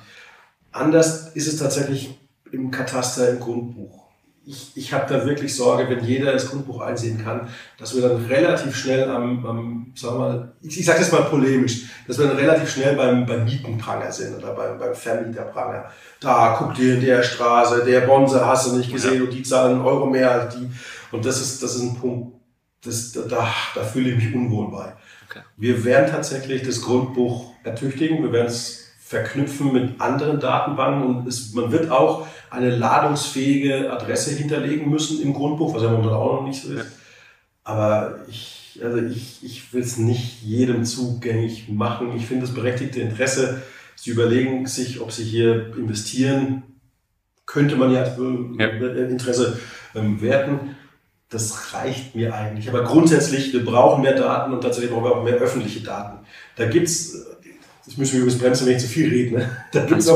Anders 0.73 1.29
ist 1.35 1.47
es 1.47 1.57
tatsächlich 1.57 2.19
im 2.51 2.71
Kataster, 2.71 3.29
im 3.29 3.39
Grundbuch. 3.39 4.03
Ich, 4.45 4.75
ich 4.75 4.91
habe 4.91 5.11
da 5.11 5.25
wirklich 5.25 5.55
Sorge, 5.55 5.89
wenn 5.89 6.03
jeder 6.03 6.33
das 6.33 6.49
Grundbuch 6.49 6.81
einsehen 6.81 7.23
kann, 7.23 7.47
dass 7.79 7.95
wir 7.95 8.01
dann 8.01 8.25
relativ 8.25 8.75
schnell 8.75 9.09
am, 9.09 9.45
am 9.45 9.93
sagen 9.95 10.15
wir 10.15 10.19
mal, 10.19 10.53
ich, 10.61 10.79
ich 10.79 10.85
sage 10.85 10.99
das 10.99 11.13
mal 11.13 11.23
polemisch, 11.23 11.85
dass 12.07 12.17
wir 12.17 12.27
dann 12.27 12.35
relativ 12.35 12.69
schnell 12.69 12.95
beim, 12.95 13.25
beim 13.25 13.45
Mietenpranger 13.45 14.11
sind 14.11 14.35
oder 14.35 14.53
beim, 14.53 14.77
beim 14.77 14.93
Vermieterpranger. 14.93 15.85
Da 16.19 16.57
guckt 16.57 16.77
ihr 16.79 16.95
in 16.95 17.01
der 17.01 17.23
Straße, 17.23 17.85
der 17.85 18.01
Bonse 18.01 18.45
hast 18.45 18.67
du 18.67 18.75
nicht 18.75 18.91
gesehen 18.91 19.19
ja. 19.19 19.23
und 19.23 19.33
die 19.33 19.43
zahlen 19.43 19.75
einen 19.75 19.85
Euro 19.85 20.07
mehr 20.07 20.31
als 20.31 20.55
die. 20.55 20.69
Und 21.11 21.25
das 21.25 21.39
ist, 21.39 21.63
das 21.63 21.75
ist 21.75 21.81
ein 21.81 21.95
Punkt, 21.95 22.35
das, 22.83 23.13
da, 23.13 23.49
da 23.75 23.83
fühle 23.83 24.09
ich 24.09 24.17
mich 24.17 24.35
unwohl 24.35 24.69
bei. 24.71 24.93
Okay. 25.29 25.39
Wir 25.55 25.85
werden 25.85 26.11
tatsächlich 26.11 26.63
das 26.63 26.81
Grundbuch 26.81 27.53
ertüchtigen, 27.63 28.21
wir 28.21 28.33
werden 28.33 28.47
es 28.47 28.82
verknüpfen 29.05 29.73
mit 29.73 29.99
anderen 30.01 30.39
Datenbanken 30.39 31.03
und 31.03 31.27
es, 31.27 31.53
man 31.53 31.71
wird 31.71 31.91
auch 31.91 32.25
eine 32.49 32.75
ladungsfähige 32.75 33.91
Adresse 33.91 34.31
hinterlegen 34.31 34.89
müssen 34.89 35.21
im 35.21 35.33
Grundbuch, 35.33 35.75
was 35.75 35.83
ja 35.83 35.89
momentan 35.89 36.13
auch 36.13 36.41
noch 36.41 36.47
nicht 36.47 36.63
so 36.63 36.73
ist. 36.73 36.87
Aber 37.63 38.19
ich, 38.27 38.79
also 38.81 38.97
ich, 38.97 39.43
ich 39.43 39.73
will 39.73 39.81
es 39.81 39.97
nicht 39.97 40.41
jedem 40.41 40.85
zugänglich 40.85 41.69
machen. 41.69 42.15
Ich 42.15 42.25
finde 42.25 42.45
das 42.45 42.55
berechtigte 42.55 43.01
Interesse. 43.01 43.61
Sie 43.95 44.09
überlegen 44.09 44.65
sich, 44.67 45.01
ob 45.01 45.11
sie 45.11 45.23
hier 45.23 45.75
investieren. 45.77 46.63
Könnte 47.45 47.75
man 47.75 47.91
ja, 47.91 48.05
ja. 48.05 48.67
Interesse 49.07 49.59
ähm, 49.95 50.21
werten. 50.21 50.75
Das 51.29 51.73
reicht 51.73 52.15
mir 52.15 52.33
eigentlich. 52.33 52.69
Aber 52.69 52.83
grundsätzlich, 52.83 53.53
wir 53.53 53.65
brauchen 53.65 54.01
mehr 54.01 54.15
Daten 54.15 54.53
und 54.53 54.61
tatsächlich 54.61 54.91
brauchen 54.91 55.05
wir 55.05 55.15
auch 55.15 55.23
mehr 55.23 55.35
öffentliche 55.35 55.81
Daten. 55.81 56.25
Da 56.55 56.65
gibt 56.67 56.87
es 56.87 57.25
das 57.85 57.97
müssen 57.97 58.13
wir 58.13 58.21
übrigens 58.21 58.39
bremsen, 58.39 58.67
wenn 58.67 58.75
ich 58.75 58.81
zu 58.81 58.87
viel 58.87 59.09
rede. 59.09 59.37
Ne? 59.37 59.49
Da 59.71 59.85
gibt 59.85 60.01
es 60.01 60.11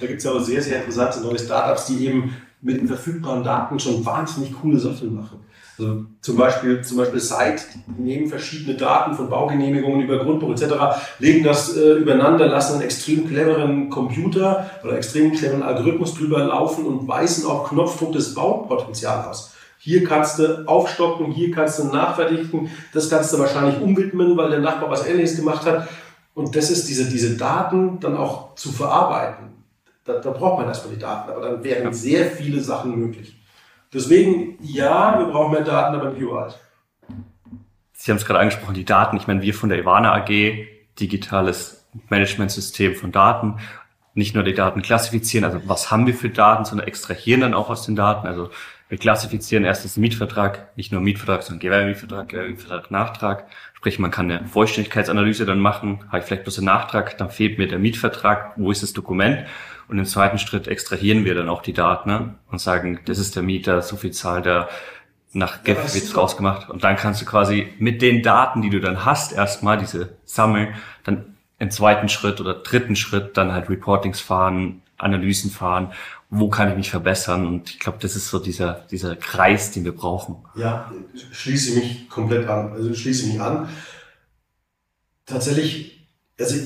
gibt's 0.00 0.26
auch 0.26 0.40
sehr, 0.40 0.60
sehr 0.60 0.78
interessante 0.78 1.20
neue 1.20 1.38
Startups, 1.38 1.86
die 1.86 2.06
eben 2.06 2.34
mit 2.60 2.80
den 2.80 2.88
verfügbaren 2.88 3.44
Daten 3.44 3.78
schon 3.78 4.04
wahnsinnig 4.04 4.52
coole 4.60 4.78
Sachen 4.78 5.14
machen. 5.14 5.40
Also 5.78 6.04
zum 6.20 6.36
Beispiel, 6.36 6.82
zum 6.82 6.98
Beispiel 6.98 7.20
Site, 7.20 7.62
die 7.74 8.02
nehmen 8.02 8.28
verschiedene 8.28 8.76
Daten 8.76 9.14
von 9.14 9.28
Baugenehmigungen 9.28 10.02
über 10.02 10.18
Grundbuch 10.18 10.50
etc., 10.50 10.74
legen 11.18 11.44
das 11.44 11.76
äh, 11.76 11.94
übereinander, 11.94 12.46
lassen 12.46 12.74
einen 12.74 12.82
extrem 12.82 13.26
cleveren 13.26 13.88
Computer 13.88 14.70
oder 14.84 14.96
extrem 14.96 15.32
cleveren 15.32 15.62
Algorithmus 15.62 16.14
drüber 16.14 16.44
laufen 16.44 16.84
und 16.84 17.08
weisen 17.08 17.46
auf 17.46 17.68
Knopfdruck 17.68 18.12
das 18.12 18.34
Baupotenzial 18.34 19.24
aus. 19.28 19.54
Hier 19.78 20.04
kannst 20.04 20.38
du 20.38 20.68
aufstocken, 20.68 21.32
hier 21.32 21.50
kannst 21.50 21.80
du 21.80 21.84
nachverdichten, 21.84 22.70
das 22.92 23.10
kannst 23.10 23.32
du 23.32 23.38
wahrscheinlich 23.40 23.80
umwidmen, 23.80 24.36
weil 24.36 24.50
der 24.50 24.60
Nachbar 24.60 24.90
was 24.90 25.06
Ähnliches 25.06 25.36
gemacht 25.36 25.66
hat. 25.66 25.88
Und 26.34 26.56
das 26.56 26.70
ist 26.70 26.88
diese, 26.88 27.08
diese 27.08 27.36
Daten 27.36 28.00
dann 28.00 28.16
auch 28.16 28.54
zu 28.54 28.72
verarbeiten. 28.72 29.50
Da, 30.04 30.18
da 30.18 30.30
braucht 30.30 30.58
man 30.58 30.68
erstmal 30.68 30.94
die 30.94 31.00
Daten, 31.00 31.30
aber 31.30 31.40
dann 31.42 31.62
wären 31.62 31.92
sehr 31.92 32.26
viele 32.26 32.60
Sachen 32.60 32.98
möglich. 32.98 33.36
Deswegen, 33.92 34.58
ja, 34.62 35.18
wir 35.18 35.26
brauchen 35.26 35.52
mehr 35.52 35.62
Daten, 35.62 35.94
aber 35.94 36.10
nicht 36.10 36.20
überall. 36.20 36.54
Sie 37.92 38.10
haben 38.10 38.18
es 38.18 38.24
gerade 38.24 38.40
angesprochen, 38.40 38.74
die 38.74 38.84
Daten. 38.84 39.16
Ich 39.16 39.26
meine, 39.26 39.42
wir 39.42 39.54
von 39.54 39.68
der 39.68 39.78
Ivana 39.78 40.14
AG, 40.14 40.66
digitales 40.98 41.86
Managementsystem 42.08 42.96
von 42.96 43.12
Daten, 43.12 43.58
nicht 44.14 44.34
nur 44.34 44.44
die 44.44 44.54
Daten 44.54 44.82
klassifizieren, 44.82 45.44
also 45.44 45.60
was 45.66 45.90
haben 45.90 46.06
wir 46.06 46.14
für 46.14 46.28
Daten, 46.28 46.64
sondern 46.64 46.86
extrahieren 46.86 47.40
dann 47.40 47.54
auch 47.54 47.70
aus 47.70 47.86
den 47.86 47.96
Daten. 47.96 48.26
Also 48.26 48.50
wir 48.92 48.98
klassifizieren 48.98 49.64
erstens 49.64 49.96
Mietvertrag, 49.96 50.76
nicht 50.76 50.92
nur 50.92 51.00
Mietvertrag, 51.00 51.42
sondern 51.42 51.60
Gewerbemietvertrag, 51.60 52.28
Gewerbemietvertrag, 52.28 52.90
Nachtrag. 52.90 53.46
Sprich, 53.72 53.98
man 53.98 54.10
kann 54.10 54.30
eine 54.30 54.46
Vollständigkeitsanalyse 54.46 55.46
dann 55.46 55.60
machen. 55.60 56.00
Habe 56.08 56.18
ich 56.18 56.24
vielleicht 56.26 56.42
bloß 56.42 56.58
einen 56.58 56.66
Nachtrag, 56.66 57.16
dann 57.16 57.30
fehlt 57.30 57.56
mir 57.56 57.68
der 57.68 57.78
Mietvertrag. 57.78 58.52
Wo 58.56 58.70
ist 58.70 58.82
das 58.82 58.92
Dokument? 58.92 59.46
Und 59.88 59.98
im 59.98 60.04
zweiten 60.04 60.36
Schritt 60.36 60.68
extrahieren 60.68 61.24
wir 61.24 61.34
dann 61.34 61.48
auch 61.48 61.62
die 61.62 61.72
Daten 61.72 62.10
ne? 62.10 62.34
und 62.50 62.60
sagen, 62.60 63.00
das 63.06 63.16
ist 63.18 63.34
der 63.34 63.42
Mieter, 63.42 63.80
so 63.80 63.96
viel 63.96 64.10
Zahl 64.10 64.42
der 64.42 64.68
nach 65.32 65.64
GEF 65.64 65.78
ja, 65.78 65.94
wird's 65.94 66.14
rausgemacht. 66.14 66.68
Und 66.68 66.84
dann 66.84 66.96
kannst 66.96 67.22
du 67.22 67.24
quasi 67.24 67.72
mit 67.78 68.02
den 68.02 68.22
Daten, 68.22 68.60
die 68.60 68.68
du 68.68 68.78
dann 68.78 69.06
hast, 69.06 69.32
erstmal 69.32 69.78
diese 69.78 70.18
sammeln, 70.26 70.74
dann 71.04 71.38
im 71.58 71.70
zweiten 71.70 72.10
Schritt 72.10 72.42
oder 72.42 72.52
dritten 72.52 72.94
Schritt 72.94 73.38
dann 73.38 73.52
halt 73.52 73.70
Reportings 73.70 74.20
fahren, 74.20 74.82
Analysen 74.98 75.50
fahren 75.50 75.92
wo 76.34 76.48
kann 76.48 76.70
ich 76.70 76.76
mich 76.76 76.90
verbessern? 76.90 77.46
Und 77.46 77.68
ich 77.68 77.78
glaube, 77.78 77.98
das 78.00 78.16
ist 78.16 78.28
so 78.28 78.38
dieser, 78.38 78.86
dieser 78.90 79.16
Kreis, 79.16 79.70
den 79.70 79.84
wir 79.84 79.94
brauchen. 79.94 80.36
Ja, 80.56 80.90
schließe 81.30 81.74
mich 81.74 82.08
komplett 82.08 82.48
an. 82.48 82.72
Also 82.72 82.94
schließe 82.94 83.26
mich 83.26 83.38
an. 83.38 83.68
Tatsächlich, 85.26 86.08
also 86.40 86.56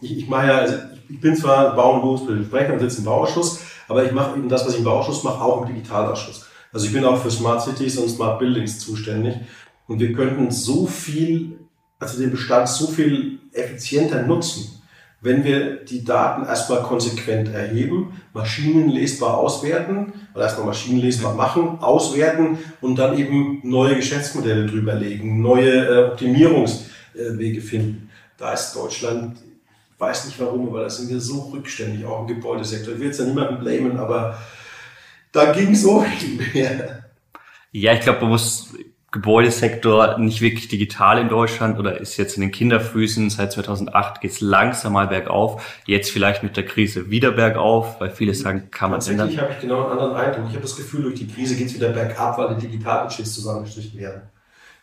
ich, 0.00 0.18
ich 0.18 0.28
mache 0.28 0.46
ja, 0.46 0.58
also 0.58 0.76
ich 1.08 1.20
bin 1.20 1.34
zwar 1.34 1.74
Bau- 1.74 1.96
und 1.96 2.02
Berufsbildungssprecher 2.02 2.72
und 2.72 2.78
sitze 2.78 2.98
im 2.98 3.06
Bauausschuss, 3.06 3.60
aber 3.88 4.04
ich 4.04 4.12
mache 4.12 4.38
eben 4.38 4.48
das, 4.48 4.64
was 4.64 4.74
ich 4.74 4.78
im 4.78 4.84
Bauausschuss 4.84 5.24
mache, 5.24 5.42
auch 5.42 5.62
im 5.62 5.74
Digitalausschuss. 5.74 6.46
Also 6.72 6.86
ich 6.86 6.92
bin 6.92 7.04
auch 7.04 7.20
für 7.20 7.30
Smart 7.32 7.60
Cities 7.60 7.98
und 7.98 8.08
Smart 8.08 8.38
Buildings 8.38 8.78
zuständig. 8.78 9.34
Und 9.88 9.98
wir 9.98 10.12
könnten 10.12 10.52
so 10.52 10.86
viel, 10.86 11.58
also 11.98 12.20
den 12.20 12.30
Bestand 12.30 12.68
so 12.68 12.86
viel 12.86 13.40
effizienter 13.52 14.22
nutzen 14.22 14.77
wenn 15.20 15.44
wir 15.44 15.84
die 15.84 16.04
Daten 16.04 16.46
erstmal 16.46 16.82
konsequent 16.82 17.48
erheben, 17.52 18.20
maschinenlesbar 18.34 19.36
auswerten, 19.36 20.12
oder 20.34 20.44
erstmal 20.44 20.66
maschinenlesbar 20.66 21.34
machen, 21.34 21.80
auswerten 21.80 22.58
und 22.80 22.96
dann 22.96 23.18
eben 23.18 23.60
neue 23.64 23.96
Geschäftsmodelle 23.96 24.66
drüberlegen, 24.66 25.42
neue 25.42 25.86
äh, 25.86 26.04
Optimierungswege 26.10 27.60
finden. 27.60 28.10
Da 28.36 28.52
ist 28.52 28.74
Deutschland, 28.74 29.38
weiß 29.98 30.26
nicht 30.26 30.38
warum, 30.38 30.68
aber 30.68 30.82
da 30.82 30.90
sind 30.90 31.10
wir 31.10 31.20
so 31.20 31.50
rückständig, 31.52 32.04
auch 32.04 32.20
im 32.20 32.34
Gebäudesektor. 32.36 32.94
Ich 32.94 33.00
will 33.00 33.08
jetzt 33.08 33.18
ja 33.18 33.26
niemanden 33.26 33.58
blamen, 33.58 33.98
aber 33.98 34.38
da 35.32 35.52
ging 35.52 35.74
so 35.74 36.00
viel 36.00 36.40
mehr. 36.54 37.04
Ja, 37.72 37.92
ich 37.92 38.00
glaube, 38.00 38.20
man 38.20 38.30
muss 38.30 38.68
Gebäudesektor 39.10 40.18
nicht 40.18 40.42
wirklich 40.42 40.68
digital 40.68 41.18
in 41.18 41.30
Deutschland 41.30 41.78
oder 41.78 41.98
ist 41.98 42.18
jetzt 42.18 42.36
in 42.36 42.42
den 42.42 42.52
Kinderfüßen. 42.52 43.30
Seit 43.30 43.52
2008 43.52 44.20
geht 44.20 44.32
es 44.32 44.40
langsam 44.42 44.92
mal 44.92 45.06
bergauf. 45.06 45.80
Jetzt 45.86 46.10
vielleicht 46.10 46.42
mit 46.42 46.58
der 46.58 46.66
Krise 46.66 47.10
wieder 47.10 47.30
bergauf, 47.30 48.00
weil 48.00 48.10
viele 48.10 48.34
sagen, 48.34 48.68
kann 48.70 48.90
man 48.90 49.00
ändern. 49.00 49.28
Tatsächlich 49.28 49.40
habe 49.40 49.52
ich 49.54 49.60
genau 49.60 49.84
einen 49.84 49.98
anderen 49.98 50.14
Eindruck. 50.14 50.44
Ich 50.48 50.52
habe 50.52 50.62
das 50.62 50.76
Gefühl, 50.76 51.04
durch 51.04 51.14
die 51.14 51.26
Krise 51.26 51.56
geht 51.56 51.68
es 51.68 51.74
wieder 51.74 51.88
bergab, 51.88 52.36
weil 52.36 52.54
die 52.54 52.66
Digitalbudgets 52.66 53.32
zusammengestrichen 53.32 53.98
werden. 53.98 54.22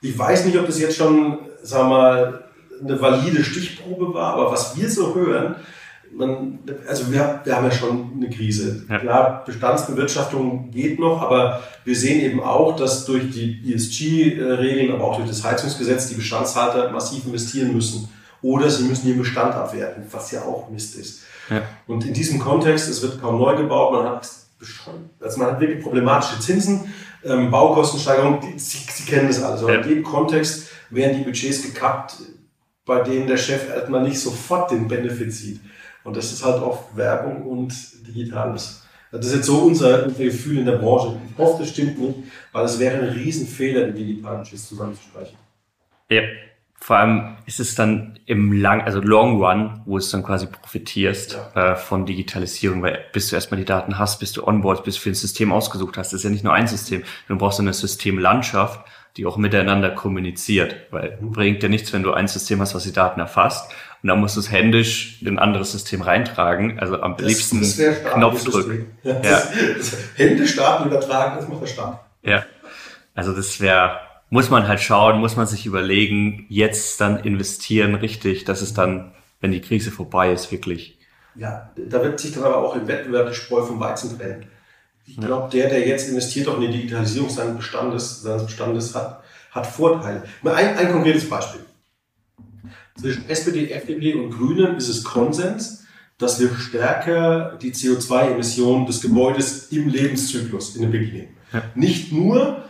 Ich 0.02 0.18
weiß 0.18 0.46
nicht, 0.46 0.58
ob 0.58 0.66
das 0.66 0.80
jetzt 0.80 0.98
schon, 0.98 1.40
sagen 1.62 1.90
wir 1.90 1.98
mal, 1.98 2.44
eine 2.82 3.00
valide 3.00 3.44
Stichprobe 3.44 4.14
war, 4.14 4.34
aber 4.34 4.52
was 4.52 4.76
wir 4.76 4.90
so 4.90 5.14
hören, 5.14 5.56
man, 6.14 6.60
also 6.88 7.12
wir, 7.12 7.42
wir 7.44 7.56
haben 7.56 7.66
ja 7.66 7.72
schon 7.72 8.14
eine 8.16 8.30
Krise. 8.30 8.86
Ja. 8.90 9.00
Klar, 9.00 9.44
Bestandsbewirtschaftung 9.46 10.72
geht 10.72 11.00
noch, 11.00 11.22
aber 11.22 11.62
wir 11.84 11.96
sehen 11.96 12.22
eben 12.22 12.42
auch, 12.42 12.76
dass 12.76 13.06
durch 13.06 13.32
die 13.32 13.74
ESG-Regeln, 13.74 14.94
aber 14.94 15.04
auch 15.04 15.18
durch 15.18 15.30
das 15.30 15.44
Heizungsgesetz 15.44 16.08
die 16.08 16.16
Bestandshalter 16.16 16.92
massiv 16.92 17.26
investieren 17.26 17.74
müssen. 17.74 18.10
Oder 18.42 18.70
sie 18.70 18.84
müssen 18.84 19.08
ihren 19.08 19.20
Bestand 19.20 19.56
abwerten, 19.56 20.04
was 20.12 20.32
ja 20.32 20.42
auch 20.44 20.70
Mist 20.70 20.96
ist. 20.96 21.24
Ja. 21.50 21.64
Und 21.88 22.06
in 22.06 22.14
diesem 22.14 22.40
Kontext, 22.40 22.90
es 22.90 23.02
wird 23.02 23.22
kaum 23.22 23.40
neu 23.40 23.56
gebaut, 23.56 23.94
man 23.94 24.06
hat, 24.06 24.30
also 25.20 25.40
man 25.40 25.52
hat 25.52 25.60
wirklich 25.60 25.82
problematische 25.82 26.40
Zinsen, 26.40 26.94
ähm, 27.24 27.50
Baukostensteigerung, 27.50 28.42
sie, 28.58 28.78
sie, 28.78 29.04
kennen 29.06 29.28
das 29.28 29.42
alles. 29.42 29.62
Aber 29.62 29.74
ja. 29.74 29.82
in 29.82 29.90
dem 29.90 30.04
Kontext 30.04 30.70
werden 30.90 31.18
die 31.18 31.24
Budgets 31.24 31.64
gekappt, 31.64 32.18
bei 32.86 33.02
denen 33.02 33.28
der 33.28 33.38
Chef 33.38 33.70
erstmal 33.70 34.04
nicht 34.04 34.20
sofort 34.20 34.72
den 34.72 34.88
Benefit 34.88 35.34
sieht. 35.34 35.60
Und 36.06 36.16
das 36.16 36.32
ist 36.32 36.46
halt 36.46 36.62
oft 36.62 36.96
Werbung 36.96 37.42
und 37.42 37.74
Digitales. 38.08 38.84
Das 39.12 39.26
ist 39.26 39.36
jetzt 39.36 39.46
so 39.48 39.60
unser, 39.60 40.06
unser 40.06 40.24
Gefühl 40.24 40.60
in 40.60 40.66
der 40.66 40.78
Branche. 40.78 41.18
Ich 41.32 41.38
hoffe, 41.38 41.64
das 41.64 41.70
stimmt 41.70 42.00
nicht, 42.00 42.16
weil 42.52 42.66
es 42.66 42.80
wäre 42.80 43.02
ein 43.02 43.10
Riesenfehler, 43.10 43.88
die 43.88 44.06
digitalen 44.06 44.44
Chips 44.44 44.70
zusammenzusprechen. 44.70 45.36
Ja, 46.10 46.22
vor 46.80 46.98
allem 46.98 47.38
ist 47.48 47.60
es 47.60 47.74
dann 47.74 48.20
im 48.28 48.54
Lang, 48.54 48.82
also 48.82 49.00
Long 49.00 49.44
Run, 49.44 49.82
wo 49.86 49.98
es 49.98 50.12
dann 50.12 50.22
quasi 50.22 50.46
profitierst 50.46 51.40
ja. 51.56 51.72
äh, 51.72 51.76
von 51.76 52.06
Digitalisierung, 52.06 52.84
weil 52.84 53.06
bis 53.12 53.30
du 53.30 53.36
erstmal 53.36 53.60
die 53.60 53.66
Daten 53.66 53.98
hast, 53.98 54.20
bis 54.20 54.34
du 54.34 54.46
onboard, 54.46 54.84
bis 54.84 54.96
du 54.96 55.02
für 55.02 55.10
ein 55.10 55.16
System 55.16 55.52
ausgesucht 55.52 55.98
hast, 55.98 56.14
das 56.14 56.20
ist 56.20 56.24
ja 56.26 56.30
nicht 56.30 56.44
nur 56.44 56.54
ein 56.54 56.68
System, 56.68 57.04
du 57.28 57.38
brauchst 57.38 57.60
eine 57.60 57.74
Systemlandschaft, 57.74 58.86
die 59.18 59.26
auch 59.26 59.38
miteinander 59.38 59.92
kommuniziert, 59.92 60.76
weil 60.92 61.18
bringt 61.22 61.64
dir 61.64 61.70
nichts, 61.70 61.94
wenn 61.94 62.04
du 62.04 62.12
ein 62.12 62.28
System 62.28 62.60
hast, 62.60 62.76
was 62.76 62.84
die 62.84 62.94
Daten 62.94 63.20
erfasst 63.20 63.72
und 64.06 64.10
dann 64.10 64.20
musst 64.20 64.36
du 64.36 64.40
es 64.40 64.52
händisch 64.52 65.20
in 65.24 65.30
ein 65.30 65.40
anderes 65.40 65.72
System 65.72 66.04
reintragen. 66.04 66.78
Also 66.80 67.02
am 67.02 67.18
das, 67.18 67.26
liebsten 67.26 67.62
das 67.62 68.04
Knopfdruck. 68.14 68.72
Ja, 69.02 69.14
ja. 69.14 69.20
Das, 69.22 69.50
das 69.78 69.98
händisch 70.14 70.56
Daten 70.56 70.88
übertragen, 70.90 71.38
das 71.38 71.48
macht 71.48 71.64
der 71.64 71.68
Staat. 71.68 72.06
Ja. 72.22 72.46
Also 73.16 73.34
das 73.34 73.60
wäre, 73.60 74.00
muss 74.30 74.52
man 74.52 74.68
halt 74.68 74.80
schauen, 74.80 75.20
muss 75.20 75.38
man 75.38 75.48
sich 75.48 75.66
überlegen, 75.66 76.46
jetzt 76.50 77.02
dann 77.02 77.18
investieren 77.18 77.96
richtig, 77.96 78.46
dass 78.46 78.62
es 78.62 78.76
dann, 78.76 79.12
wenn 79.42 79.50
die 79.50 79.62
Krise 79.62 79.90
vorbei 79.90 80.32
ist, 80.32 80.52
wirklich. 80.52 81.00
Ja, 81.34 81.72
da 81.76 82.04
wird 82.04 82.20
sich 82.20 82.32
dann 82.32 82.44
aber 82.44 82.58
auch 82.58 82.76
im 82.76 82.88
Wettbewerb 82.88 83.30
die 83.30 83.34
Spreu 83.34 83.64
vom 83.64 83.80
Weizen 83.80 84.20
trennen. 84.20 84.46
Ich 85.08 85.20
glaube, 85.20 85.50
der, 85.50 85.68
der 85.68 85.88
jetzt 85.88 86.10
investiert 86.10 86.48
auch 86.48 86.58
in 86.58 86.70
die 86.70 86.78
Digitalisierung 86.78 87.32
seines 87.32 87.58
Bestandes, 87.58 88.22
seines 88.22 88.46
Bestandes 88.46 88.94
hat, 88.94 89.24
hat 89.50 89.66
Vorteile. 89.66 90.22
Ein, 90.44 90.78
ein 90.78 90.92
konkretes 90.92 91.28
Beispiel. 91.28 91.62
Zwischen 93.00 93.28
SPD, 93.30 93.72
FDP 93.72 94.16
und 94.16 94.32
Grünen 94.32 94.78
ist 94.78 94.88
es 94.88 95.04
Konsens, 95.04 95.86
dass 96.18 96.40
wir 96.40 96.56
stärker 96.56 97.58
die 97.62 97.74
CO2-Emissionen 97.74 98.86
des 98.86 99.02
Gebäudes 99.02 99.72
im 99.72 99.90
Lebenszyklus 99.90 100.76
in 100.76 100.84
den 100.84 100.92
Blick 100.92 101.12
nehmen. 101.12 101.38
Ja. 101.52 101.64
Nicht 101.76 102.14
nur 102.14 102.64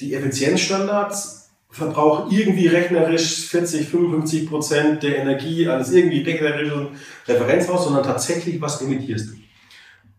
die 0.00 0.14
Effizienzstandards, 0.14 1.40
Verbrauch 1.72 2.32
irgendwie 2.32 2.66
rechnerisch 2.66 3.46
40, 3.46 3.88
55 3.88 4.48
Prozent 4.48 5.02
der 5.04 5.18
Energie 5.18 5.68
eines 5.68 5.92
irgendwie 5.92 6.22
rechnerischen 6.22 6.88
Referenzhaus, 7.28 7.84
sondern 7.84 8.02
tatsächlich, 8.02 8.60
was 8.60 8.82
emittierst 8.82 9.30
du? 9.30 9.39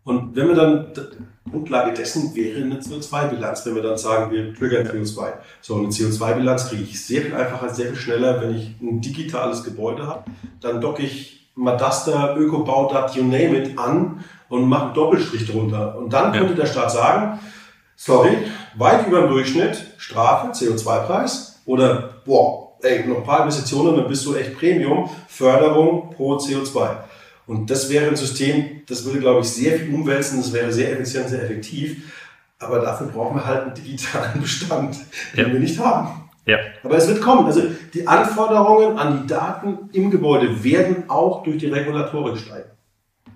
Und 0.03 0.35
wenn 0.35 0.47
wir 0.47 0.55
dann, 0.55 0.87
Grundlage 1.49 1.93
dessen 1.93 2.35
wäre 2.35 2.63
eine 2.63 2.79
CO2-Bilanz, 2.79 3.65
wenn 3.65 3.75
wir 3.75 3.83
dann 3.83 3.97
sagen, 3.97 4.31
wir 4.31 4.53
triggern 4.55 4.87
CO2. 4.87 5.33
So, 5.61 5.75
eine 5.75 5.89
CO2-Bilanz 5.89 6.69
kriege 6.69 6.83
ich 6.83 7.05
sehr 7.05 7.21
viel 7.21 7.35
einfacher, 7.35 7.69
sehr 7.69 7.87
viel 7.87 7.95
schneller, 7.95 8.41
wenn 8.41 8.55
ich 8.55 8.75
ein 8.81 9.01
digitales 9.01 9.63
Gebäude 9.63 10.07
habe. 10.07 10.23
Dann 10.59 10.81
docke 10.81 11.03
ich 11.03 11.49
Madaster, 11.55 12.35
Ökobaudat, 12.37 13.15
you 13.15 13.23
name 13.23 13.57
it 13.57 13.77
an 13.77 14.23
und 14.49 14.67
mache 14.67 14.85
einen 14.85 14.93
Doppelstrich 14.93 15.45
drunter. 15.45 15.97
Und 15.97 16.11
dann 16.11 16.31
könnte 16.31 16.55
der 16.55 16.65
Staat 16.65 16.91
sagen, 16.91 17.39
sorry, 17.95 18.37
weit 18.75 19.07
über 19.07 19.21
dem 19.21 19.29
Durchschnitt, 19.29 19.77
Strafe, 19.97 20.51
CO2-Preis 20.51 21.61
oder, 21.65 22.21
boah, 22.25 22.73
ey, 22.81 23.05
noch 23.07 23.17
ein 23.17 23.23
paar 23.23 23.41
Investitionen, 23.41 23.95
dann 23.95 24.07
bist 24.07 24.25
du 24.25 24.35
echt 24.35 24.57
Premium, 24.57 25.09
Förderung 25.27 26.11
pro 26.15 26.37
CO2. 26.37 26.89
Und 27.47 27.69
das 27.69 27.89
wäre 27.89 28.07
ein 28.07 28.15
System, 28.15 28.81
das 28.87 29.03
würde, 29.05 29.19
glaube 29.19 29.41
ich, 29.41 29.49
sehr 29.49 29.79
viel 29.79 29.93
umwälzen, 29.93 30.39
das 30.39 30.53
wäre 30.53 30.71
sehr 30.71 30.93
effizient, 30.93 31.29
sehr 31.29 31.43
effektiv. 31.43 32.13
Aber 32.59 32.79
dafür 32.79 33.07
brauchen 33.07 33.37
wir 33.37 33.45
halt 33.45 33.63
einen 33.63 33.73
digitalen 33.73 34.41
Bestand, 34.41 34.97
den 35.35 35.47
ja. 35.47 35.53
wir 35.53 35.59
nicht 35.59 35.79
haben. 35.79 36.29
Ja. 36.45 36.57
Aber 36.83 36.97
es 36.97 37.07
wird 37.07 37.21
kommen. 37.21 37.45
Also 37.45 37.63
die 37.93 38.07
Anforderungen 38.07 38.97
an 38.97 39.21
die 39.21 39.27
Daten 39.27 39.89
im 39.93 40.09
Gebäude 40.09 40.63
werden 40.63 41.09
auch 41.09 41.43
durch 41.43 41.57
die 41.57 41.67
Regulatorik 41.67 42.37
steigen. 42.37 42.69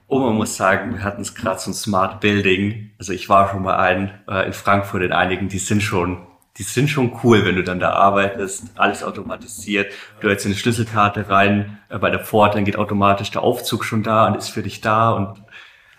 Und 0.08 0.22
man 0.22 0.36
muss 0.36 0.56
sagen, 0.56 0.94
wir 0.94 1.04
hatten 1.04 1.22
es 1.22 1.34
gerade 1.34 1.60
so 1.60 1.72
ein 1.72 1.74
Smart 1.74 2.20
Building. 2.20 2.92
Also 3.00 3.14
ich 3.14 3.28
war 3.28 3.50
schon 3.50 3.64
mal 3.64 3.78
ein 3.78 4.12
äh, 4.28 4.46
in 4.46 4.54
Frankfurt 4.54 5.02
in 5.02 5.12
einigen, 5.12 5.50
die 5.50 5.58
sind 5.58 5.82
schon, 5.82 6.20
die 6.58 6.64
sind 6.64 6.90
schon 6.90 7.20
cool, 7.24 7.46
wenn 7.46 7.56
du 7.56 7.64
dann 7.64 7.80
da 7.80 7.92
arbeitest, 7.92 8.68
alles 8.76 9.04
automatisiert. 9.04 9.92
Du 10.22 10.30
hältst 10.30 10.46
eine 10.46 10.56
Schlüsselkarte 10.56 11.30
rein 11.30 11.80
äh, 11.90 11.98
bei 11.98 12.10
der 12.10 12.24
Pforte, 12.24 12.56
dann 12.56 12.66
geht 12.66 12.78
automatisch 12.78 13.32
der 13.32 13.44
Aufzug 13.44 13.84
schon 13.84 14.04
da 14.04 14.28
und 14.28 14.36
ist 14.36 14.50
für 14.50 14.64
dich 14.64 14.82
da 14.82 15.12
und 15.12 15.44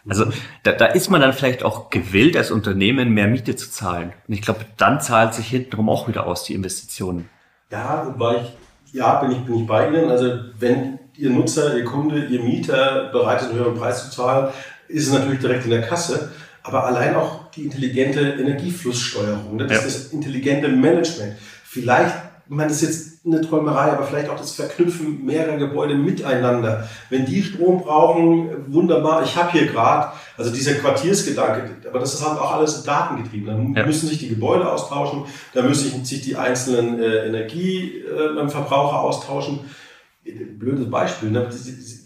also 0.08 0.26
da, 0.62 0.72
da 0.72 0.86
ist 0.86 1.10
man 1.10 1.20
dann 1.20 1.32
vielleicht 1.32 1.64
auch 1.64 1.90
gewillt, 1.90 2.36
als 2.36 2.52
Unternehmen 2.52 3.10
mehr 3.10 3.26
Miete 3.26 3.56
zu 3.56 3.70
zahlen. 3.70 4.12
Und 4.28 4.34
ich 4.34 4.42
glaube, 4.42 4.60
dann 4.76 5.00
zahlt 5.00 5.34
sich 5.34 5.48
hintenrum 5.48 5.88
auch 5.88 6.06
wieder 6.06 6.26
aus, 6.26 6.44
die 6.44 6.54
Investitionen. 6.54 7.28
Ja, 7.70 8.06
wobei 8.06 8.36
ich, 8.36 8.94
ja, 8.94 9.16
bin 9.16 9.32
ich, 9.32 9.38
bin 9.38 9.56
ich 9.56 9.66
bei 9.66 9.88
Ihnen. 9.88 10.08
Also 10.08 10.38
wenn 10.60 11.00
Ihr 11.16 11.30
Nutzer, 11.30 11.76
Ihr 11.76 11.84
Kunde, 11.84 12.24
Ihr 12.26 12.40
Mieter 12.40 13.08
bereit 13.10 13.40
ist, 13.40 13.50
einen 13.50 13.58
höheren 13.58 13.74
Preis 13.74 14.08
zu 14.08 14.16
zahlen, 14.16 14.52
ist 14.86 15.08
es 15.08 15.12
natürlich 15.12 15.40
direkt 15.40 15.64
in 15.64 15.72
der 15.72 15.82
Kasse. 15.82 16.30
Aber 16.62 16.84
allein 16.84 17.16
auch 17.16 17.45
die 17.56 17.64
intelligente 17.64 18.20
Energieflusssteuerung, 18.20 19.58
das 19.58 19.70
ja. 19.70 19.78
ist 19.78 19.86
das 19.86 20.12
intelligente 20.12 20.68
Management. 20.68 21.34
Vielleicht 21.64 22.14
das 22.48 22.82
ist 22.82 22.82
jetzt 22.82 23.26
eine 23.26 23.40
Träumerei, 23.40 23.90
aber 23.90 24.04
vielleicht 24.04 24.28
auch 24.28 24.38
das 24.38 24.52
Verknüpfen 24.52 25.24
mehrerer 25.24 25.56
Gebäude 25.56 25.96
miteinander. 25.96 26.88
Wenn 27.10 27.26
die 27.26 27.42
Strom 27.42 27.82
brauchen, 27.82 28.72
wunderbar, 28.72 29.24
ich 29.24 29.36
habe 29.36 29.50
hier 29.52 29.66
gerade, 29.66 30.12
also 30.36 30.52
dieser 30.52 30.74
Quartiersgedanke, 30.74 31.88
aber 31.88 31.98
das 31.98 32.14
ist 32.14 32.26
halt 32.26 32.38
auch 32.38 32.54
alles 32.54 32.84
datengetrieben. 32.84 33.46
Dann 33.46 33.74
ja. 33.74 33.84
müssen 33.84 34.08
sich 34.08 34.18
die 34.18 34.28
Gebäude 34.28 34.70
austauschen, 34.70 35.24
da 35.54 35.62
müssen 35.62 36.04
sich 36.04 36.22
die 36.22 36.36
einzelnen 36.36 37.00
äh, 37.00 37.26
Energieverbraucher 37.26 38.96
äh, 38.96 39.00
austauschen. 39.00 39.60
Blödes 40.58 40.90
Beispiel, 40.90 41.30
ne? 41.30 41.48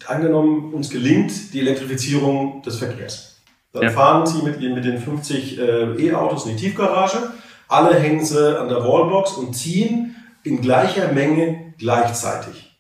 angenommen, 0.07 0.75
uns 0.75 0.91
gelingt 0.91 1.55
die 1.55 1.61
Elektrifizierung 1.61 2.63
des 2.63 2.77
Verkehrs. 2.77 3.30
Dann 3.73 3.83
ja. 3.85 3.91
fahren 3.91 4.27
Sie 4.27 4.43
mit, 4.43 4.61
mit 4.61 4.85
den 4.85 4.99
50 4.99 5.59
äh, 5.59 6.09
E-Autos 6.09 6.47
in 6.47 6.57
die 6.57 6.65
Tiefgarage, 6.65 7.19
alle 7.71 7.95
hängen 7.95 8.25
sie 8.25 8.59
an 8.59 8.69
der 8.69 8.79
Wallbox 8.79 9.35
und 9.35 9.55
ziehen 9.55 10.17
in 10.43 10.61
gleicher 10.61 11.13
Menge 11.13 11.75
gleichzeitig. 11.79 12.77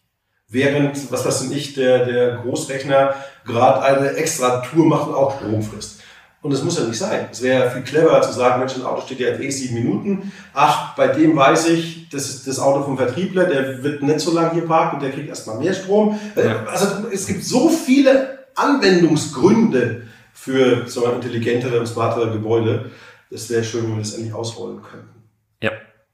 Während, 0.49 1.13
was 1.13 1.25
weiß 1.25 1.49
ich, 1.53 1.75
der, 1.75 2.05
der 2.07 2.37
Großrechner 2.39 3.15
gerade 3.47 3.83
eine 3.83 4.15
extra 4.15 4.63
Tour 4.63 4.87
macht 4.87 5.07
und 5.07 5.15
auch 5.15 5.37
Strom 5.37 5.63
frisst. 5.63 6.01
Und 6.43 6.53
das 6.53 6.65
muss 6.65 6.77
ja 6.77 6.87
nicht 6.87 6.99
sein. 6.99 7.29
Es 7.31 7.41
wäre 7.41 7.71
viel 7.71 7.83
cleverer 7.83 8.23
zu 8.23 8.33
sagen, 8.33 8.59
Mensch, 8.59 8.75
ein 8.75 8.83
Auto 8.83 9.03
steht 9.03 9.21
ja 9.21 9.29
jetzt 9.29 9.41
eh 9.41 9.51
sieben 9.51 9.75
Minuten. 9.75 10.33
Ach, 10.55 10.97
bei 10.97 11.07
dem 11.07 11.37
weiß 11.37 11.69
ich, 11.69 12.09
das 12.09 12.29
ist 12.29 12.49
das 12.49 12.59
Auto 12.59 12.83
vom 12.83 12.97
Vertriebler, 12.97 13.45
der 13.45 13.85
wird 13.85 14.03
nicht 14.03 14.21
so 14.21 14.33
lange 14.33 14.55
hier 14.55 14.67
parken 14.67 14.97
und 14.97 15.03
der 15.03 15.13
kriegt 15.13 15.29
erstmal 15.29 15.59
mehr 15.59 15.75
Strom. 15.75 16.19
Also 16.67 17.07
es 17.13 17.27
gibt 17.27 17.45
so 17.45 17.69
viele 17.69 18.41
Anwendungsgründe 18.57 20.09
für 20.41 20.89
so 20.89 21.07
ein 21.07 21.17
intelligentere 21.17 21.79
und 21.79 21.87
smartere 21.87 22.33
Gebäude. 22.33 22.91
Das 23.31 23.51
wäre 23.51 23.63
schön, 23.63 23.85
wenn 23.85 23.97
wir 23.97 23.99
das 23.99 24.15
endlich 24.15 24.35
ausrollen 24.35 24.83
könnten. 24.83 25.21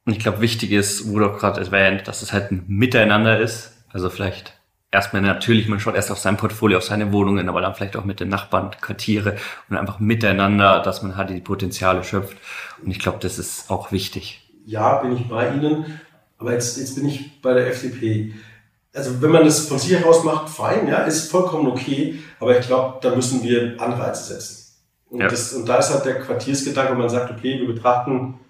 Und 0.06 0.12
ich 0.12 0.20
glaube, 0.20 0.40
wichtig 0.40 0.70
ist, 0.70 1.08
wurde 1.08 1.30
auch 1.30 1.38
gerade 1.38 1.60
erwähnt, 1.60 2.06
dass 2.06 2.22
es 2.22 2.32
halt 2.32 2.52
ein 2.52 2.64
Miteinander 2.68 3.40
ist. 3.40 3.72
Also 3.92 4.08
vielleicht 4.08 4.54
erstmal 4.92 5.20
natürlich, 5.20 5.66
man 5.66 5.80
schaut 5.80 5.96
erst 5.96 6.12
auf 6.12 6.18
sein 6.18 6.36
Portfolio, 6.36 6.78
auf 6.78 6.84
seine 6.84 7.12
Wohnungen, 7.12 7.48
aber 7.48 7.60
dann 7.60 7.74
vielleicht 7.74 7.96
auch 7.96 8.04
mit 8.04 8.20
den 8.20 8.28
Nachbarn, 8.28 8.70
Quartiere 8.80 9.36
und 9.68 9.76
einfach 9.76 9.98
miteinander, 9.98 10.80
dass 10.80 11.02
man 11.02 11.16
halt 11.16 11.30
die 11.30 11.40
Potenziale 11.40 12.04
schöpft. 12.04 12.36
Und 12.82 12.90
ich 12.92 13.00
glaube, 13.00 13.18
das 13.20 13.40
ist 13.40 13.68
auch 13.68 13.90
wichtig. 13.90 14.48
Ja, 14.64 14.98
bin 14.98 15.16
ich 15.16 15.28
bei 15.28 15.48
Ihnen. 15.52 16.00
Aber 16.38 16.52
jetzt, 16.52 16.78
jetzt 16.78 16.94
bin 16.94 17.08
ich 17.08 17.40
bei 17.42 17.52
der 17.54 17.66
FDP. 17.66 18.32
Also 18.96 19.20
wenn 19.20 19.30
man 19.30 19.44
das 19.44 19.68
von 19.68 19.78
sich 19.78 19.92
heraus 19.92 20.24
macht, 20.24 20.48
fein, 20.48 20.88
ja, 20.88 20.98
ist 21.02 21.30
vollkommen 21.30 21.68
okay. 21.68 22.18
Aber 22.40 22.58
ich 22.58 22.66
glaube, 22.66 22.98
da 23.02 23.14
müssen 23.14 23.42
wir 23.42 23.78
Anreize 23.78 24.32
setzen. 24.34 24.74
Und, 25.10 25.20
ja. 25.20 25.28
das, 25.28 25.52
und 25.52 25.68
da 25.68 25.76
ist 25.76 25.92
halt 25.92 26.04
der 26.06 26.18
Quartiersgedanke, 26.18 26.94
man 26.94 27.08
sagt, 27.08 27.30
okay, 27.30 27.60
wir 27.60 27.66
betrachten 27.66 28.40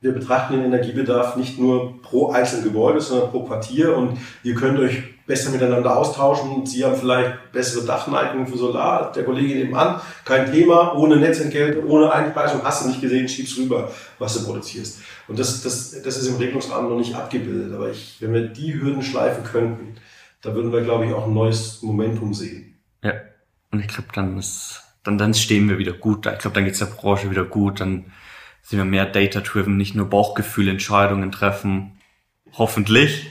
wir 0.00 0.12
betrachten 0.12 0.54
den 0.54 0.64
Energiebedarf 0.64 1.36
nicht 1.36 1.58
nur 1.58 2.00
pro 2.02 2.30
einzelnen 2.30 2.64
Gebäude, 2.64 3.00
sondern 3.00 3.30
pro 3.30 3.44
Quartier 3.44 3.96
und 3.96 4.18
ihr 4.44 4.54
könnt 4.54 4.78
euch 4.78 5.02
besser 5.28 5.50
miteinander 5.50 5.96
austauschen. 5.96 6.66
Sie 6.66 6.84
haben 6.84 6.96
vielleicht 6.96 7.52
bessere 7.52 7.84
Dachneigung 7.84 8.46
für 8.48 8.58
Solar, 8.58 9.12
der 9.12 9.24
Kollege 9.24 9.54
nebenan, 9.54 10.00
kein 10.24 10.50
Thema, 10.50 10.96
ohne 10.96 11.16
Netzentgelte, 11.16 11.86
ohne 11.86 12.10
Einspeisung, 12.10 12.64
hast 12.64 12.82
du 12.82 12.88
nicht 12.88 13.00
gesehen, 13.00 13.28
schiebst 13.28 13.56
rüber, 13.58 13.92
was 14.18 14.34
du 14.34 14.44
produzierst. 14.44 15.00
Und 15.28 15.38
das, 15.38 15.62
das, 15.62 16.02
das 16.02 16.16
ist 16.16 16.26
im 16.26 16.36
Regelungsrahmen 16.36 16.90
noch 16.90 16.98
nicht 16.98 17.14
abgebildet. 17.14 17.72
Aber 17.72 17.90
ich, 17.90 18.16
wenn 18.20 18.32
wir 18.32 18.48
die 18.48 18.74
Hürden 18.74 19.02
schleifen 19.02 19.44
könnten, 19.44 19.94
da 20.42 20.54
würden 20.54 20.72
wir, 20.72 20.80
glaube 20.80 21.06
ich, 21.06 21.12
auch 21.12 21.26
ein 21.26 21.34
neues 21.34 21.82
Momentum 21.82 22.34
sehen. 22.34 22.80
Ja, 23.04 23.12
und 23.70 23.80
ich 23.80 23.88
glaube, 23.88 24.08
dann 24.14 24.42
dann, 25.04 25.18
dann 25.18 25.34
stehen 25.34 25.68
wir 25.68 25.78
wieder 25.78 25.92
gut. 25.92 26.26
Ich 26.26 26.38
glaube, 26.38 26.54
dann 26.54 26.64
geht's 26.64 26.80
der 26.80 26.86
Branche 26.86 27.30
wieder 27.30 27.44
gut, 27.44 27.80
dann 27.80 28.12
sind 28.62 28.78
wir 28.78 28.84
mehr 28.84 29.06
data-driven, 29.06 29.76
nicht 29.76 29.94
nur 29.94 30.06
Bauchgefühlentscheidungen 30.06 31.32
treffen. 31.32 31.98
Hoffentlich. 32.52 33.26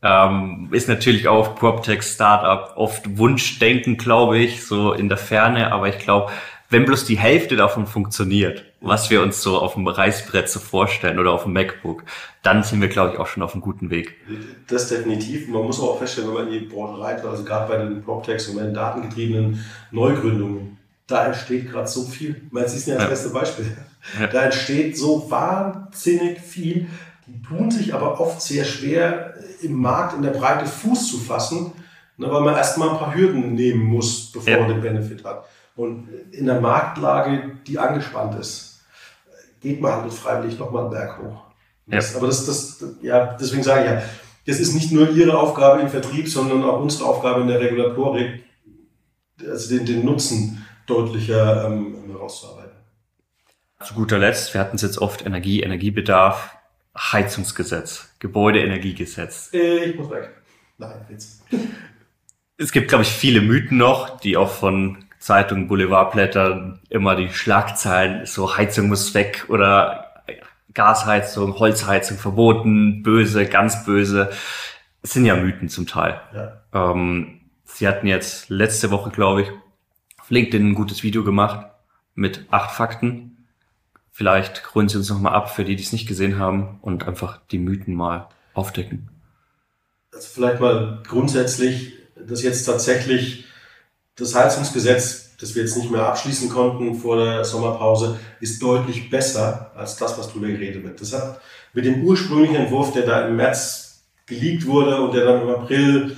Ähm, 0.00 0.68
ist 0.70 0.88
natürlich 0.88 1.26
auch 1.26 1.56
PropTech 1.56 2.02
Startup 2.02 2.76
oft 2.76 3.18
Wunschdenken, 3.18 3.96
glaube 3.96 4.38
ich, 4.38 4.64
so 4.64 4.92
in 4.92 5.08
der 5.08 5.18
Ferne. 5.18 5.72
Aber 5.72 5.88
ich 5.88 5.98
glaube, 5.98 6.30
wenn 6.70 6.84
bloß 6.84 7.04
die 7.04 7.18
Hälfte 7.18 7.56
davon 7.56 7.86
funktioniert, 7.86 8.64
was 8.80 9.10
wir 9.10 9.22
uns 9.22 9.42
so 9.42 9.58
auf 9.58 9.74
dem 9.74 9.88
Reißbrett 9.88 10.48
so 10.48 10.60
vorstellen 10.60 11.18
oder 11.18 11.32
auf 11.32 11.44
dem 11.44 11.52
MacBook, 11.52 12.04
dann 12.42 12.62
sind 12.62 12.80
wir, 12.80 12.88
glaube 12.88 13.14
ich, 13.14 13.18
auch 13.18 13.26
schon 13.26 13.42
auf 13.42 13.54
einem 13.54 13.62
guten 13.62 13.90
Weg. 13.90 14.14
Das 14.68 14.88
definitiv. 14.88 15.48
Man 15.48 15.62
muss 15.62 15.80
auch 15.80 15.98
feststellen, 15.98 16.28
wenn 16.28 16.44
man 16.44 16.52
in 16.52 16.60
die 16.60 16.66
Branche 16.66 17.00
reitet, 17.00 17.24
also 17.24 17.42
gerade 17.42 17.68
bei 17.68 17.78
den 17.78 18.02
PropTechs 18.02 18.48
und 18.48 18.56
bei 18.56 18.62
den 18.62 18.74
datengetriebenen 18.74 19.64
Neugründungen, 19.90 20.78
da 21.06 21.26
entsteht 21.26 21.70
gerade 21.70 21.88
so 21.88 22.04
viel. 22.04 22.42
Ich 22.46 22.52
meine, 22.52 22.68
Sie 22.68 22.78
sind 22.78 22.92
ja 22.92 22.98
das 22.98 23.04
ja. 23.04 23.10
beste 23.10 23.30
Beispiel. 23.30 23.76
Ja. 24.20 24.26
Da 24.26 24.44
entsteht 24.44 24.96
so 24.96 25.28
wahnsinnig 25.30 26.38
viel. 26.38 26.86
Die 27.28 27.42
tun 27.42 27.70
sich 27.70 27.94
aber 27.94 28.20
oft 28.20 28.40
sehr 28.40 28.64
schwer, 28.64 29.34
im 29.62 29.74
Markt 29.74 30.14
in 30.14 30.22
der 30.22 30.30
Breite 30.30 30.66
Fuß 30.66 31.10
zu 31.10 31.18
fassen, 31.18 31.72
ne, 32.16 32.30
weil 32.30 32.42
man 32.42 32.56
erstmal 32.56 32.90
ein 32.90 32.98
paar 32.98 33.14
Hürden 33.14 33.54
nehmen 33.54 33.84
muss, 33.84 34.32
bevor 34.32 34.52
ja. 34.52 34.60
man 34.60 34.68
den 34.68 34.80
Benefit 34.80 35.24
hat. 35.24 35.44
Und 35.76 36.08
in 36.32 36.46
der 36.46 36.60
Marktlage, 36.60 37.52
die 37.66 37.78
angespannt 37.78 38.38
ist, 38.38 38.80
geht 39.60 39.80
man 39.80 39.92
halt 39.92 40.12
freiwillig 40.12 40.58
nochmal 40.58 40.84
einen 40.84 40.90
Berg 40.90 41.18
hoch. 41.18 41.42
Das, 41.86 42.16
Aber 42.16 42.26
das, 42.26 42.44
das, 42.46 42.84
ja, 43.00 43.36
deswegen 43.40 43.62
sage 43.62 43.84
ich 43.84 43.90
ja, 43.90 44.02
das 44.46 44.60
ist 44.60 44.74
nicht 44.74 44.92
nur 44.92 45.10
Ihre 45.10 45.38
Aufgabe 45.38 45.80
im 45.80 45.88
Vertrieb, 45.88 46.28
sondern 46.28 46.64
auch 46.64 46.80
unsere 46.80 47.08
Aufgabe 47.08 47.42
in 47.42 47.48
der 47.48 47.60
Regulatorik, 47.60 48.44
also 49.46 49.76
den, 49.76 49.86
den 49.86 50.04
Nutzen 50.04 50.66
deutlicher 50.86 51.66
ähm, 51.66 51.96
herauszuarbeiten. 52.10 52.76
Zu 53.84 53.94
guter 53.94 54.18
Letzt, 54.18 54.52
wir 54.54 54.60
hatten 54.60 54.76
es 54.76 54.82
jetzt 54.82 54.98
oft 54.98 55.24
Energie, 55.24 55.62
Energiebedarf, 55.62 56.57
Heizungsgesetz, 56.98 58.14
Gebäudeenergiegesetz. 58.18 59.50
Ich 59.52 59.96
muss 59.96 60.10
weg. 60.10 60.30
Nein, 60.78 61.06
jetzt. 61.10 61.44
Es 62.56 62.72
gibt, 62.72 62.88
glaube 62.88 63.02
ich, 63.04 63.10
viele 63.10 63.40
Mythen 63.40 63.78
noch, 63.78 64.18
die 64.20 64.36
auch 64.36 64.50
von 64.50 65.04
Zeitungen, 65.18 65.68
Boulevardblättern 65.68 66.80
immer 66.90 67.16
die 67.16 67.30
Schlagzeilen, 67.30 68.26
so 68.26 68.56
Heizung 68.56 68.88
muss 68.88 69.14
weg 69.14 69.46
oder 69.48 70.22
Gasheizung, 70.74 71.58
Holzheizung 71.58 72.18
verboten, 72.18 73.02
böse, 73.02 73.46
ganz 73.46 73.84
böse. 73.84 74.30
Es 75.02 75.12
sind 75.12 75.24
ja 75.24 75.36
Mythen 75.36 75.68
zum 75.68 75.86
Teil. 75.86 76.20
Ja. 76.34 76.62
Ähm, 76.72 77.40
Sie 77.64 77.86
hatten 77.86 78.06
jetzt 78.06 78.48
letzte 78.48 78.90
Woche, 78.90 79.10
glaube 79.10 79.42
ich, 79.42 79.48
auf 80.18 80.30
LinkedIn 80.30 80.70
ein 80.70 80.74
gutes 80.74 81.02
Video 81.02 81.22
gemacht 81.22 81.66
mit 82.14 82.46
acht 82.50 82.74
Fakten. 82.74 83.37
Vielleicht 84.18 84.64
gründen 84.64 84.88
Sie 84.88 84.96
uns 84.96 85.10
nochmal 85.10 85.32
ab 85.32 85.54
für 85.54 85.64
die, 85.64 85.76
die 85.76 85.84
es 85.84 85.92
nicht 85.92 86.08
gesehen 86.08 86.40
haben 86.40 86.80
und 86.82 87.06
einfach 87.06 87.38
die 87.52 87.58
Mythen 87.60 87.94
mal 87.94 88.28
aufdecken. 88.52 89.08
Also 90.12 90.26
vielleicht 90.34 90.60
mal 90.60 91.04
grundsätzlich, 91.06 91.92
dass 92.16 92.42
jetzt 92.42 92.64
tatsächlich 92.64 93.44
das 94.16 94.34
Heizungsgesetz, 94.34 95.36
das 95.38 95.54
wir 95.54 95.62
jetzt 95.62 95.76
nicht 95.76 95.92
mehr 95.92 96.04
abschließen 96.06 96.48
konnten 96.48 96.96
vor 96.96 97.16
der 97.24 97.44
Sommerpause, 97.44 98.18
ist 98.40 98.60
deutlich 98.60 99.08
besser 99.08 99.70
als 99.76 99.94
das, 99.94 100.18
was 100.18 100.32
drüber 100.32 100.48
geredet 100.48 100.82
wird. 100.82 101.00
Das 101.00 101.12
hat 101.12 101.40
mit 101.72 101.84
dem 101.84 102.02
ursprünglichen 102.02 102.56
Entwurf, 102.56 102.92
der 102.92 103.06
da 103.06 103.28
im 103.28 103.36
März 103.36 104.02
geleakt 104.26 104.66
wurde 104.66 105.00
und 105.00 105.14
der 105.14 105.26
dann 105.26 105.42
im 105.42 105.50
April 105.50 106.16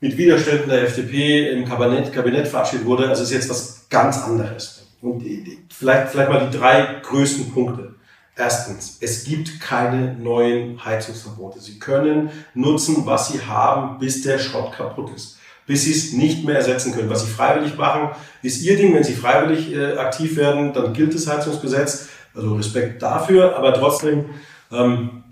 mit 0.00 0.16
Widerständen 0.16 0.70
der 0.70 0.84
FDP 0.84 1.50
im 1.50 1.66
Kabinett, 1.66 2.14
Kabinett 2.14 2.48
verabschiedet 2.48 2.86
wurde, 2.86 3.10
also 3.10 3.22
ist 3.24 3.30
jetzt 3.30 3.50
was 3.50 3.86
ganz 3.90 4.16
anderes. 4.22 4.79
Und 5.00 5.24
vielleicht, 5.72 6.10
vielleicht 6.10 6.30
mal 6.30 6.48
die 6.50 6.56
drei 6.56 7.00
größten 7.02 7.52
Punkte. 7.52 7.94
Erstens, 8.36 8.98
es 9.00 9.24
gibt 9.24 9.60
keine 9.60 10.14
neuen 10.14 10.82
Heizungsverbote. 10.84 11.60
Sie 11.60 11.78
können 11.78 12.30
nutzen, 12.54 13.04
was 13.04 13.28
Sie 13.28 13.40
haben, 13.42 13.98
bis 13.98 14.22
der 14.22 14.38
Schrott 14.38 14.72
kaputt 14.72 15.10
ist. 15.14 15.38
Bis 15.66 15.84
Sie 15.84 15.92
es 15.92 16.12
nicht 16.12 16.44
mehr 16.44 16.56
ersetzen 16.56 16.92
können. 16.92 17.10
Was 17.10 17.24
Sie 17.24 17.30
freiwillig 17.30 17.76
machen, 17.76 18.10
ist 18.42 18.62
Ihr 18.62 18.76
Ding. 18.76 18.94
Wenn 18.94 19.04
Sie 19.04 19.14
freiwillig 19.14 19.72
äh, 19.72 19.96
aktiv 19.98 20.36
werden, 20.36 20.72
dann 20.72 20.92
gilt 20.92 21.14
das 21.14 21.26
Heizungsgesetz. 21.26 22.08
Also 22.34 22.54
Respekt 22.54 23.02
dafür. 23.02 23.56
Aber 23.56 23.74
trotzdem, 23.74 24.26
ähm, 24.72 25.24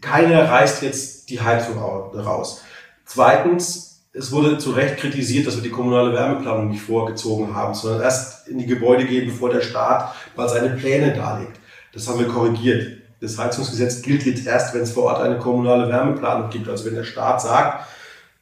keiner 0.00 0.48
reißt 0.48 0.82
jetzt 0.82 1.30
die 1.30 1.40
Heizung 1.40 1.78
raus. 1.78 2.62
Zweitens, 3.04 3.91
es 4.14 4.30
wurde 4.30 4.58
zu 4.58 4.72
Recht 4.72 4.98
kritisiert, 4.98 5.46
dass 5.46 5.56
wir 5.56 5.62
die 5.62 5.70
kommunale 5.70 6.12
Wärmeplanung 6.12 6.68
nicht 6.68 6.82
vorgezogen 6.82 7.54
haben, 7.54 7.74
sondern 7.74 8.02
erst 8.02 8.46
in 8.48 8.58
die 8.58 8.66
Gebäude 8.66 9.06
gehen, 9.06 9.26
bevor 9.26 9.50
der 9.50 9.62
Staat 9.62 10.14
mal 10.36 10.48
seine 10.48 10.70
Pläne 10.70 11.14
darlegt. 11.14 11.58
Das 11.94 12.08
haben 12.08 12.18
wir 12.18 12.28
korrigiert. 12.28 12.98
Das 13.20 13.38
Heizungsgesetz 13.38 14.02
gilt 14.02 14.26
jetzt 14.26 14.46
erst, 14.46 14.74
wenn 14.74 14.82
es 14.82 14.92
vor 14.92 15.04
Ort 15.04 15.22
eine 15.22 15.38
kommunale 15.38 15.88
Wärmeplanung 15.88 16.50
gibt. 16.50 16.68
Also 16.68 16.86
wenn 16.86 16.94
der 16.94 17.04
Staat 17.04 17.40
sagt, 17.40 17.86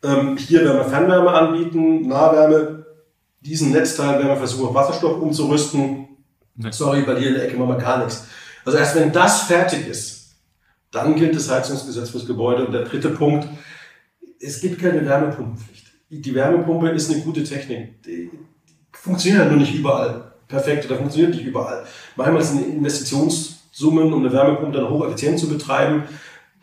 ähm, 0.02 0.37
hier 0.37 0.64
werden 0.64 0.78
wir 0.78 0.85
Fernwärme 0.85 1.30
anbieten, 1.30 2.09
Nahwärme, 2.09 2.87
diesen 3.40 3.70
Netzteil 3.70 4.18
werden 4.18 4.28
wir 4.28 4.37
versuchen, 4.37 4.68
auf 4.68 4.74
Wasserstoff 4.74 5.20
umzurüsten. 5.20 6.09
Nee. 6.56 6.72
Sorry, 6.72 7.02
bei 7.02 7.14
dir 7.14 7.28
in 7.28 7.35
der 7.35 7.44
Ecke 7.44 7.56
machen 7.56 7.70
wir 7.70 7.76
gar 7.76 7.98
nichts. 7.98 8.26
Also 8.64 8.78
erst 8.78 8.96
wenn 8.96 9.12
das 9.12 9.42
fertig 9.42 9.87
ist, 9.87 10.30
dann 10.90 11.14
gilt 11.14 11.37
das 11.37 11.50
Heizungsgesetz 11.50 12.11
fürs 12.11 12.26
Gebäude. 12.26 12.66
Und 12.66 12.72
der 12.72 12.85
dritte 12.85 13.11
Punkt, 13.11 13.46
es 14.40 14.61
gibt 14.61 14.81
keine 14.81 15.05
Wärmepumpenpflicht. 15.07 15.87
Die 16.11 16.35
Wärmepumpe 16.35 16.88
ist 16.88 17.11
eine 17.11 17.20
gute 17.20 17.44
Technik. 17.44 18.03
Die 18.03 18.31
funktioniert 18.92 19.42
halt 19.42 19.53
nur 19.53 19.61
nicht 19.61 19.74
überall 19.74 20.33
perfekt 20.48 20.87
oder 20.87 20.96
funktioniert 20.96 21.35
nicht 21.35 21.46
überall. 21.46 21.85
Manchmal 22.16 22.42
sind 22.42 22.66
Investitionssummen, 22.66 24.12
um 24.12 24.26
eine 24.26 25.07
Effizient 25.07 25.38
zu 25.38 25.48
betreiben, 25.48 26.03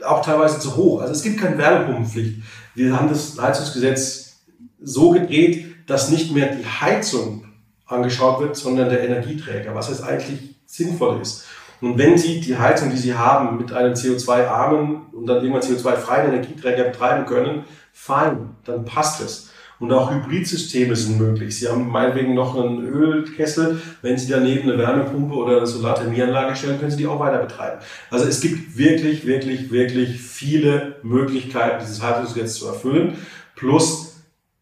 auch 0.03 0.23
teilweise 0.23 0.59
zu 0.59 0.75
hoch. 0.75 1.01
Also 1.01 1.13
es 1.13 1.23
gibt 1.23 1.39
keine 1.39 1.57
Wärmepumpenpflicht. 1.57 2.41
Wir 2.75 2.95
haben 2.95 3.07
das 3.07 3.39
Heizungsgesetz 3.39 4.41
so 4.81 5.11
gedreht, 5.11 5.65
dass 5.87 6.09
nicht 6.09 6.33
mehr 6.33 6.53
die 6.53 6.65
Heizung 6.65 7.45
angeschaut 7.85 8.41
wird, 8.41 8.57
sondern 8.57 8.89
der 8.89 9.03
Energieträger, 9.03 9.73
was 9.73 9.89
jetzt 9.89 10.03
eigentlich 10.03 10.55
sinnvoll 10.65 11.21
ist. 11.21 11.45
Und 11.81 11.97
wenn 11.97 12.17
Sie 12.17 12.39
die 12.39 12.57
Heizung, 12.57 12.89
die 12.89 12.97
Sie 12.97 13.13
haben, 13.13 13.57
mit 13.57 13.71
einem 13.71 13.93
CO2-armen 13.93 15.07
und 15.11 15.27
dann 15.27 15.43
irgendwann 15.43 15.61
CO2-freien 15.61 16.29
Energieträger 16.29 16.85
betreiben 16.85 17.25
können, 17.25 17.65
fein, 17.93 18.55
dann 18.63 18.85
passt 18.85 19.21
es. 19.21 19.51
Und 19.79 19.91
auch 19.93 20.11
Hybridsysteme 20.11 20.95
sind 20.95 21.19
möglich. 21.19 21.59
Sie 21.59 21.67
haben 21.67 21.87
meinetwegen 21.89 22.33
noch 22.33 22.55
einen 22.55 22.83
Ölkessel. 22.83 23.79
Wenn 24.01 24.17
Sie 24.17 24.27
daneben 24.27 24.69
eine 24.69 24.79
Wärmepumpe 24.79 25.35
oder 25.35 25.57
eine 25.57 25.67
Solarthermieanlage 25.67 26.55
stellen, 26.55 26.79
können 26.79 26.89
Sie 26.89 26.97
die 26.97 27.07
auch 27.07 27.19
weiter 27.19 27.37
betreiben. 27.37 27.79
Also 28.09 28.25
es 28.25 28.41
gibt 28.41 28.75
wirklich, 28.75 29.27
wirklich, 29.27 29.71
wirklich 29.71 30.19
viele 30.19 30.95
Möglichkeiten, 31.03 31.79
dieses 31.81 32.01
Heizungsgesetz 32.01 32.55
zu 32.55 32.67
erfüllen. 32.67 33.17
Plus, 33.55 34.06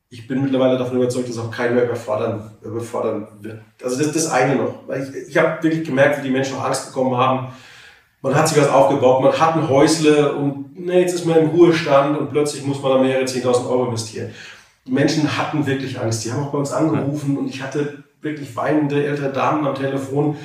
ich 0.10 0.28
bin 0.28 0.44
mittlerweile 0.44 0.78
davon 0.78 0.98
überzeugt, 0.98 1.30
dass 1.30 1.38
auch 1.38 1.52
keiner 1.52 1.74
mehr 1.76 1.86
überfordern, 1.86 2.52
überfordern 2.62 3.28
wird. 3.42 3.62
Also 3.84 3.98
das 3.98 4.12
das 4.12 4.32
eine 4.32 4.56
noch. 4.56 4.84
Ich, 4.90 5.30
ich 5.30 5.38
habe 5.38 5.62
wirklich 5.64 5.84
gemerkt, 5.84 6.20
wie 6.20 6.28
die 6.28 6.34
Menschen 6.34 6.58
auch 6.58 6.66
Angst 6.66 6.88
bekommen 6.88 7.18
haben. 7.18 7.54
Man 8.22 8.36
hat 8.36 8.48
sich 8.48 8.58
was 8.58 8.70
aufgebaut, 8.70 9.22
man 9.22 9.40
hat 9.40 9.56
ein 9.56 9.70
Häusle 9.70 10.34
und 10.34 10.80
ne, 10.80 11.00
jetzt 11.00 11.14
ist 11.14 11.26
man 11.26 11.38
im 11.38 11.50
Ruhestand 11.50 12.18
und 12.18 12.32
plötzlich 12.32 12.66
muss 12.66 12.82
man 12.82 12.94
da 12.94 12.98
mehrere 13.00 13.26
10.000 13.26 13.70
Euro 13.70 13.86
investieren. 13.86 14.32
Die 14.88 14.92
Menschen 14.92 15.38
hatten 15.38 15.66
wirklich 15.66 16.00
Angst. 16.00 16.24
Die 16.24 16.32
haben 16.32 16.44
auch 16.44 16.52
bei 16.52 16.58
uns 16.58 16.72
angerufen 16.72 17.38
und 17.38 17.48
ich 17.48 17.62
hatte 17.62 18.04
wirklich 18.22 18.56
weinende 18.56 19.06
ältere 19.06 19.32
Damen 19.32 19.66
am 19.66 19.76
Telefon. 19.76 20.38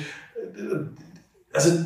Also 1.53 1.85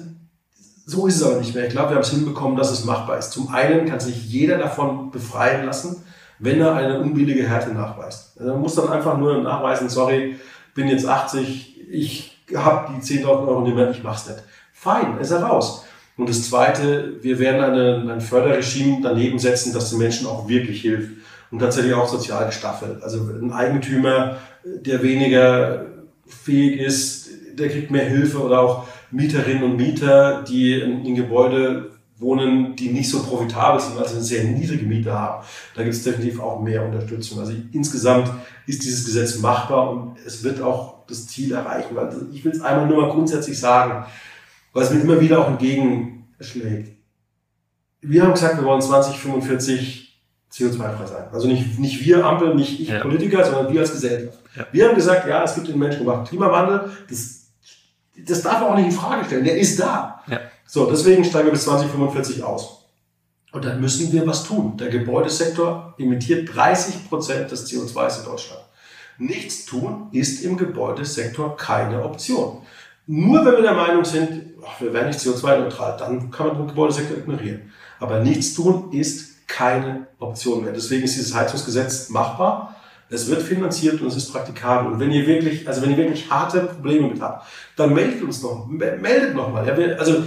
so 0.86 1.08
ist 1.08 1.16
es 1.16 1.24
aber 1.24 1.38
nicht 1.38 1.56
mehr. 1.56 1.66
Ich 1.66 1.72
glaube, 1.72 1.90
wir 1.90 1.96
haben 1.96 2.04
es 2.04 2.12
hinbekommen, 2.12 2.58
dass 2.58 2.72
es 2.72 2.86
machbar 2.86 3.18
ist. 3.18 3.32
Zum 3.32 3.50
einen 3.50 3.86
kann 3.88 4.00
sich 4.00 4.26
jeder 4.26 4.58
davon 4.58 5.12
befreien 5.12 5.66
lassen 5.66 6.05
wenn 6.40 6.62
er 6.62 6.76
eine 6.76 7.00
unbillige 7.00 7.48
Härte 7.48 7.74
nachweist. 7.74 8.40
Also 8.40 8.52
man 8.52 8.62
muss 8.62 8.76
dann 8.76 8.90
einfach 8.90 9.18
nur 9.18 9.42
nachweisen, 9.42 9.90
sorry, 9.90 10.36
bin 10.74 10.88
jetzt 10.88 11.08
80, 11.08 11.90
ich 11.90 12.38
habe 12.56 12.94
die 12.94 13.02
10.000 13.02 13.26
Euro 13.28 13.62
nicht 13.62 13.76
mehr, 13.76 13.90
ich 13.92 14.04
mach's 14.04 14.28
nicht. 14.28 14.44
Fein, 14.74 15.18
ist 15.20 15.32
er 15.32 15.44
raus. 15.44 15.86
Und 16.18 16.30
das 16.30 16.50
Zweite, 16.50 17.16
wir 17.22 17.40
werden 17.40 17.62
eine, 17.62 18.14
ein 18.14 18.22
Förderregime 18.22 19.00
daneben 19.02 19.40
setzen, 19.40 19.74
das 19.74 19.90
den 19.90 20.00
Menschen 20.00 20.28
auch 20.28 20.48
wirklich 20.48 20.82
hilft 20.82 21.12
und 21.52 21.60
tatsächlich 21.60 21.94
auch 21.94 22.08
sozial 22.08 22.46
gestaffelt. 22.46 23.04
Also 23.04 23.20
ein 23.20 23.52
Eigentümer, 23.52 24.38
der 24.64 25.04
weniger 25.04 25.86
fähig 26.28 26.80
ist, 26.80 27.30
der 27.54 27.70
kriegt 27.70 27.92
mehr 27.92 28.06
Hilfe 28.06 28.42
oder 28.42 28.60
auch 28.62 28.88
Mieterinnen 29.12 29.64
und 29.64 29.78
Mieter, 29.78 30.44
die 30.44 30.80
in, 30.80 31.06
in 31.06 31.16
Gebäude 31.16 31.92
wohnen, 32.18 32.76
die 32.76 32.90
nicht 32.90 33.10
so 33.10 33.24
profitabel 33.24 33.80
sind, 33.82 33.98
also 33.98 34.16
eine 34.16 34.24
sehr 34.24 34.44
niedrige 34.46 34.86
Miete 34.86 35.14
haben. 35.14 35.46
Da 35.76 35.84
gibt 35.84 35.96
es 35.96 36.04
definitiv 36.04 36.40
auch 36.40 36.62
mehr 36.62 36.86
Unterstützung. 36.86 37.40
Also 37.40 37.54
insgesamt 37.74 38.32
ist 38.68 38.84
dieses 38.84 39.06
Gesetz 39.06 39.40
machbar 39.40 39.90
und 39.90 40.18
es 40.26 40.44
wird 40.44 40.62
auch 40.62 41.06
das 41.08 41.28
Ziel 41.28 41.54
erreichen. 41.54 41.96
Weil 41.96 42.14
ich 42.32 42.46
will 42.46 42.54
es 42.54 42.62
einmal 42.62 42.88
nur 42.88 43.02
mal 43.02 43.12
grundsätzlich 43.12 43.60
sagen, 43.60 44.06
weil 44.74 44.84
es 44.84 44.92
mir 44.92 45.02
immer 45.02 45.20
wieder 45.20 45.40
auch 45.40 45.50
entgegenschlägt. 45.50 46.96
Wir 48.02 48.24
haben 48.24 48.34
gesagt, 48.34 48.58
wir 48.58 48.66
wollen 48.66 48.82
2045 48.82 50.06
CO2-frei 50.54 51.06
sein. 51.06 51.26
Also 51.34 51.48
nicht, 51.48 51.80
nicht 51.80 52.06
wir 52.06 52.26
Ampel, 52.26 52.56
nicht 52.56 52.80
ich 52.80 52.88
ja. 52.88 53.00
Politiker, 53.00 53.44
sondern 53.44 53.74
wir 53.74 53.82
als 53.82 53.92
Gesellschaft. 53.92 54.40
Ja. 54.56 54.66
Wir 54.72 54.88
haben 54.88 54.96
gesagt, 54.96 55.28
ja, 55.28 55.44
es 55.44 55.56
gibt 55.56 55.68
den 55.68 55.80
menschengemachten 55.80 56.28
Klimawandel. 56.28 56.92
Das, 57.10 57.48
das 58.26 58.42
darf 58.42 58.62
man 58.62 58.70
auch 58.70 58.76
nicht 58.76 58.86
in 58.86 58.92
Frage 58.92 59.26
stellen. 59.26 59.44
Der 59.44 59.58
ist 59.58 59.78
da. 59.80 60.24
Ja. 60.28 60.40
So, 60.66 60.90
deswegen 60.90 61.24
steigen 61.24 61.48
wir 61.48 61.52
bis 61.52 61.66
2045 61.66 62.44
aus. 62.44 62.86
Und 63.52 63.64
dann 63.64 63.80
müssen 63.80 64.12
wir 64.12 64.28
was 64.28 64.44
tun. 64.44 64.76
Der 64.78 64.90
Gebäudesektor 64.90 65.94
emittiert 65.98 66.54
30 66.54 67.08
Prozent 67.08 67.52
des 67.52 67.72
CO2s 67.72 68.20
in 68.20 68.26
Deutschland. 68.26 68.62
Nichts 69.18 69.66
tun 69.66 70.08
ist 70.12 70.44
im 70.44 70.58
Gebäudesektor 70.58 71.56
keine 71.56 72.04
Option. 72.04 72.64
Nur 73.08 73.46
wenn 73.46 73.54
wir 73.54 73.62
der 73.62 73.74
Meinung 73.74 74.04
sind, 74.04 74.56
ach, 74.66 74.82
wir 74.82 74.92
werden 74.92 75.08
nicht 75.08 75.20
CO2-neutral, 75.20 75.96
dann 75.98 76.32
kann 76.32 76.48
man 76.48 76.58
den 76.58 76.68
Gebäudesektor 76.68 77.18
ignorieren. 77.18 77.72
Aber 78.00 78.20
nichts 78.20 78.56
tun 78.56 78.92
ist 78.92 79.48
keine 79.48 80.08
Option 80.20 80.64
mehr. 80.64 80.74
Deswegen 80.74 81.04
ist 81.04 81.16
dieses 81.16 81.34
Heizungsgesetz 81.34 82.10
machbar. 82.10 82.76
Es 83.10 83.30
wird 83.30 83.44
finanziert 83.44 84.02
und 84.02 84.08
es 84.08 84.16
ist 84.16 84.32
praktikabel. 84.32 84.92
Und 84.92 85.00
wenn 85.00 85.12
ihr 85.12 85.28
wirklich, 85.28 85.68
also 85.68 85.82
wenn 85.84 85.92
ihr 85.92 85.98
wirklich 85.98 86.30
harte 86.30 86.62
Probleme 86.62 87.08
mit 87.08 87.22
habt, 87.22 87.46
dann 87.76 87.94
meldet 87.94 88.24
uns 88.24 88.42
noch, 88.42 88.68
meldet 88.68 89.36
noch 89.36 89.54
mal. 89.54 89.70
Also 89.98 90.24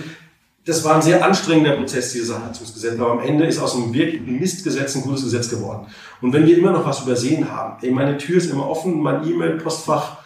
das 0.69 0.85
war 0.85 0.97
ein 0.97 1.03
sehr 1.03 1.25
anstrengender 1.25 1.77
Prozess, 1.77 2.13
dieses 2.13 2.39
Heizungsgesetz. 2.39 3.01
Aber 3.01 3.13
am 3.13 3.21
Ende 3.21 3.47
ist 3.47 3.59
aus 3.59 3.75
einem 3.75 3.95
wirklichen 3.95 4.39
Mistgesetz 4.39 4.95
ein 4.97 5.03
gutes 5.03 5.23
Gesetz 5.23 5.49
geworden. 5.49 5.87
Und 6.21 6.35
wenn 6.35 6.47
wir 6.47 6.59
immer 6.59 6.73
noch 6.73 6.85
was 6.85 7.03
übersehen 7.03 7.51
haben, 7.51 7.83
ey, 7.83 7.91
meine 7.91 8.19
Tür 8.19 8.37
ist 8.37 8.51
immer 8.51 8.69
offen, 8.69 9.01
mein 9.01 9.27
E-Mail-Postfach 9.27 10.19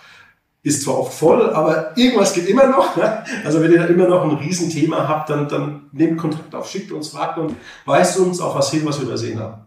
ist 0.65 0.83
zwar 0.83 0.99
oft 0.99 1.15
voll, 1.15 1.51
aber 1.51 1.97
irgendwas 1.97 2.35
geht 2.35 2.49
immer 2.49 2.67
noch. 2.67 2.97
Ne? 2.97 3.25
Also 3.45 3.63
wenn 3.63 3.71
ihr 3.71 3.79
da 3.79 3.87
immer 3.87 4.09
noch 4.09 4.25
ein 4.25 4.37
Riesenthema 4.37 5.07
habt, 5.07 5.31
dann, 5.31 5.49
dann 5.49 5.89
nehmt 5.93 6.19
Kontakt 6.19 6.53
auf, 6.57 6.69
schickt 6.69 6.91
uns, 6.91 7.11
fragt 7.11 7.39
und 7.39 7.55
weist 7.85 8.19
uns 8.19 8.41
auf 8.41 8.57
was 8.57 8.73
hin, 8.73 8.85
was 8.85 8.99
wir 8.99 9.07
übersehen 9.07 9.39
haben. 9.39 9.67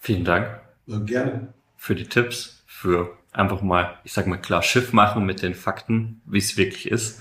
Vielen 0.00 0.24
Dank. 0.24 0.58
Ja, 0.86 0.98
gerne. 1.00 1.52
Für 1.76 1.94
die 1.94 2.08
Tipps, 2.08 2.62
für 2.66 3.10
einfach 3.32 3.60
mal, 3.60 3.98
ich 4.04 4.14
sag 4.14 4.26
mal 4.26 4.38
klar, 4.38 4.62
Schiff 4.62 4.94
machen 4.94 5.26
mit 5.26 5.42
den 5.42 5.54
Fakten, 5.54 6.22
wie 6.24 6.38
es 6.38 6.56
wirklich 6.56 6.90
ist. 6.90 7.20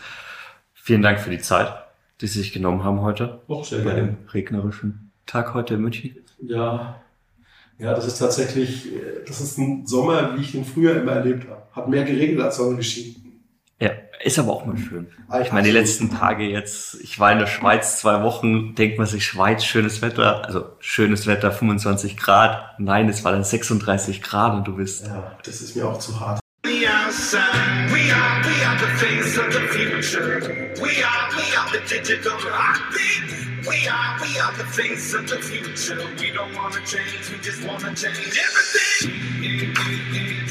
Vielen 0.89 1.04
Dank 1.04 1.19
für 1.19 1.30
die 1.30 1.38
Zeit, 1.38 1.71
die 2.19 2.25
Sie 2.25 2.39
sich 2.39 2.52
genommen 2.52 2.84
haben 2.84 3.02
heute. 3.02 3.41
Auch 3.47 3.63
sehr 3.63 3.84
bei 3.84 3.93
gerne. 3.93 4.08
dem 4.08 4.17
regnerischen 4.34 5.12
Tag 5.28 5.54
heute 5.54 5.75
in 5.75 5.82
München. 5.82 6.15
Ja, 6.41 6.99
ja, 7.78 7.93
das 7.93 8.08
ist 8.08 8.17
tatsächlich, 8.17 8.88
das 9.28 9.39
ist 9.39 9.60
ein 9.60 9.86
Sommer, 9.86 10.36
wie 10.36 10.41
ich 10.41 10.52
den 10.52 10.65
früher 10.65 10.99
immer 10.99 11.12
erlebt 11.12 11.47
habe. 11.47 11.62
Hat 11.73 11.89
mehr 11.89 12.06
geregnet 12.06 12.41
als 12.41 12.58
Sonne 12.58 12.78
geschienen. 12.78 13.43
Ja, 13.80 13.91
ist 14.23 14.39
aber 14.39 14.52
auch 14.52 14.65
mal 14.65 14.80
schön. 14.80 15.06
Ich 15.43 15.52
meine, 15.52 15.67
die 15.67 15.73
letzten 15.73 16.10
Tage 16.10 16.45
jetzt, 16.45 16.99
ich 17.04 17.19
war 17.19 17.32
in 17.34 17.38
der 17.38 17.45
Schweiz 17.45 17.99
zwei 17.99 18.23
Wochen, 18.23 18.73
denkt 18.73 18.97
man 18.97 19.06
sich, 19.06 19.23
Schweiz, 19.23 19.63
schönes 19.63 20.02
Wetter, 20.02 20.43
also 20.43 20.69
schönes 20.80 21.28
Wetter, 21.28 21.52
25 21.52 22.17
Grad. 22.17 22.80
Nein, 22.80 23.08
es 23.10 23.23
war 23.23 23.32
dann 23.32 23.43
36 23.43 24.23
Grad 24.23 24.56
und 24.56 24.67
du 24.67 24.78
bist. 24.78 25.06
Ja, 25.06 25.38
das 25.43 25.62
ist 25.62 25.75
mir 25.75 25.88
auch 25.88 25.99
zu 25.99 26.19
hart. 26.19 26.39
We 26.63 26.85
outside. 26.85 27.91
We 27.91 28.11
are, 28.11 28.43
we 28.45 28.63
are 28.63 28.79
the 28.79 28.87
face 28.99 29.37
of 29.37 29.51
the 29.53 29.67
future. 29.71 30.39
We 30.81 31.01
are, 31.03 31.29
we 31.35 31.55
are 31.55 31.71
the 31.71 31.81
digital 31.87 32.37
heartbeat. 32.37 33.67
We 33.67 33.87
are, 33.87 34.19
we 34.21 34.37
are 34.39 34.53
the 34.57 34.65
face 34.65 35.13
of 35.13 35.27
the 35.29 35.37
future. 35.39 35.99
We 36.19 36.31
don't 36.31 36.53
wanna 36.55 36.85
change, 36.85 37.29
we 37.31 37.37
just 37.39 37.63
wanna 37.65 37.95
change 37.95 38.37
everything. 38.39 40.48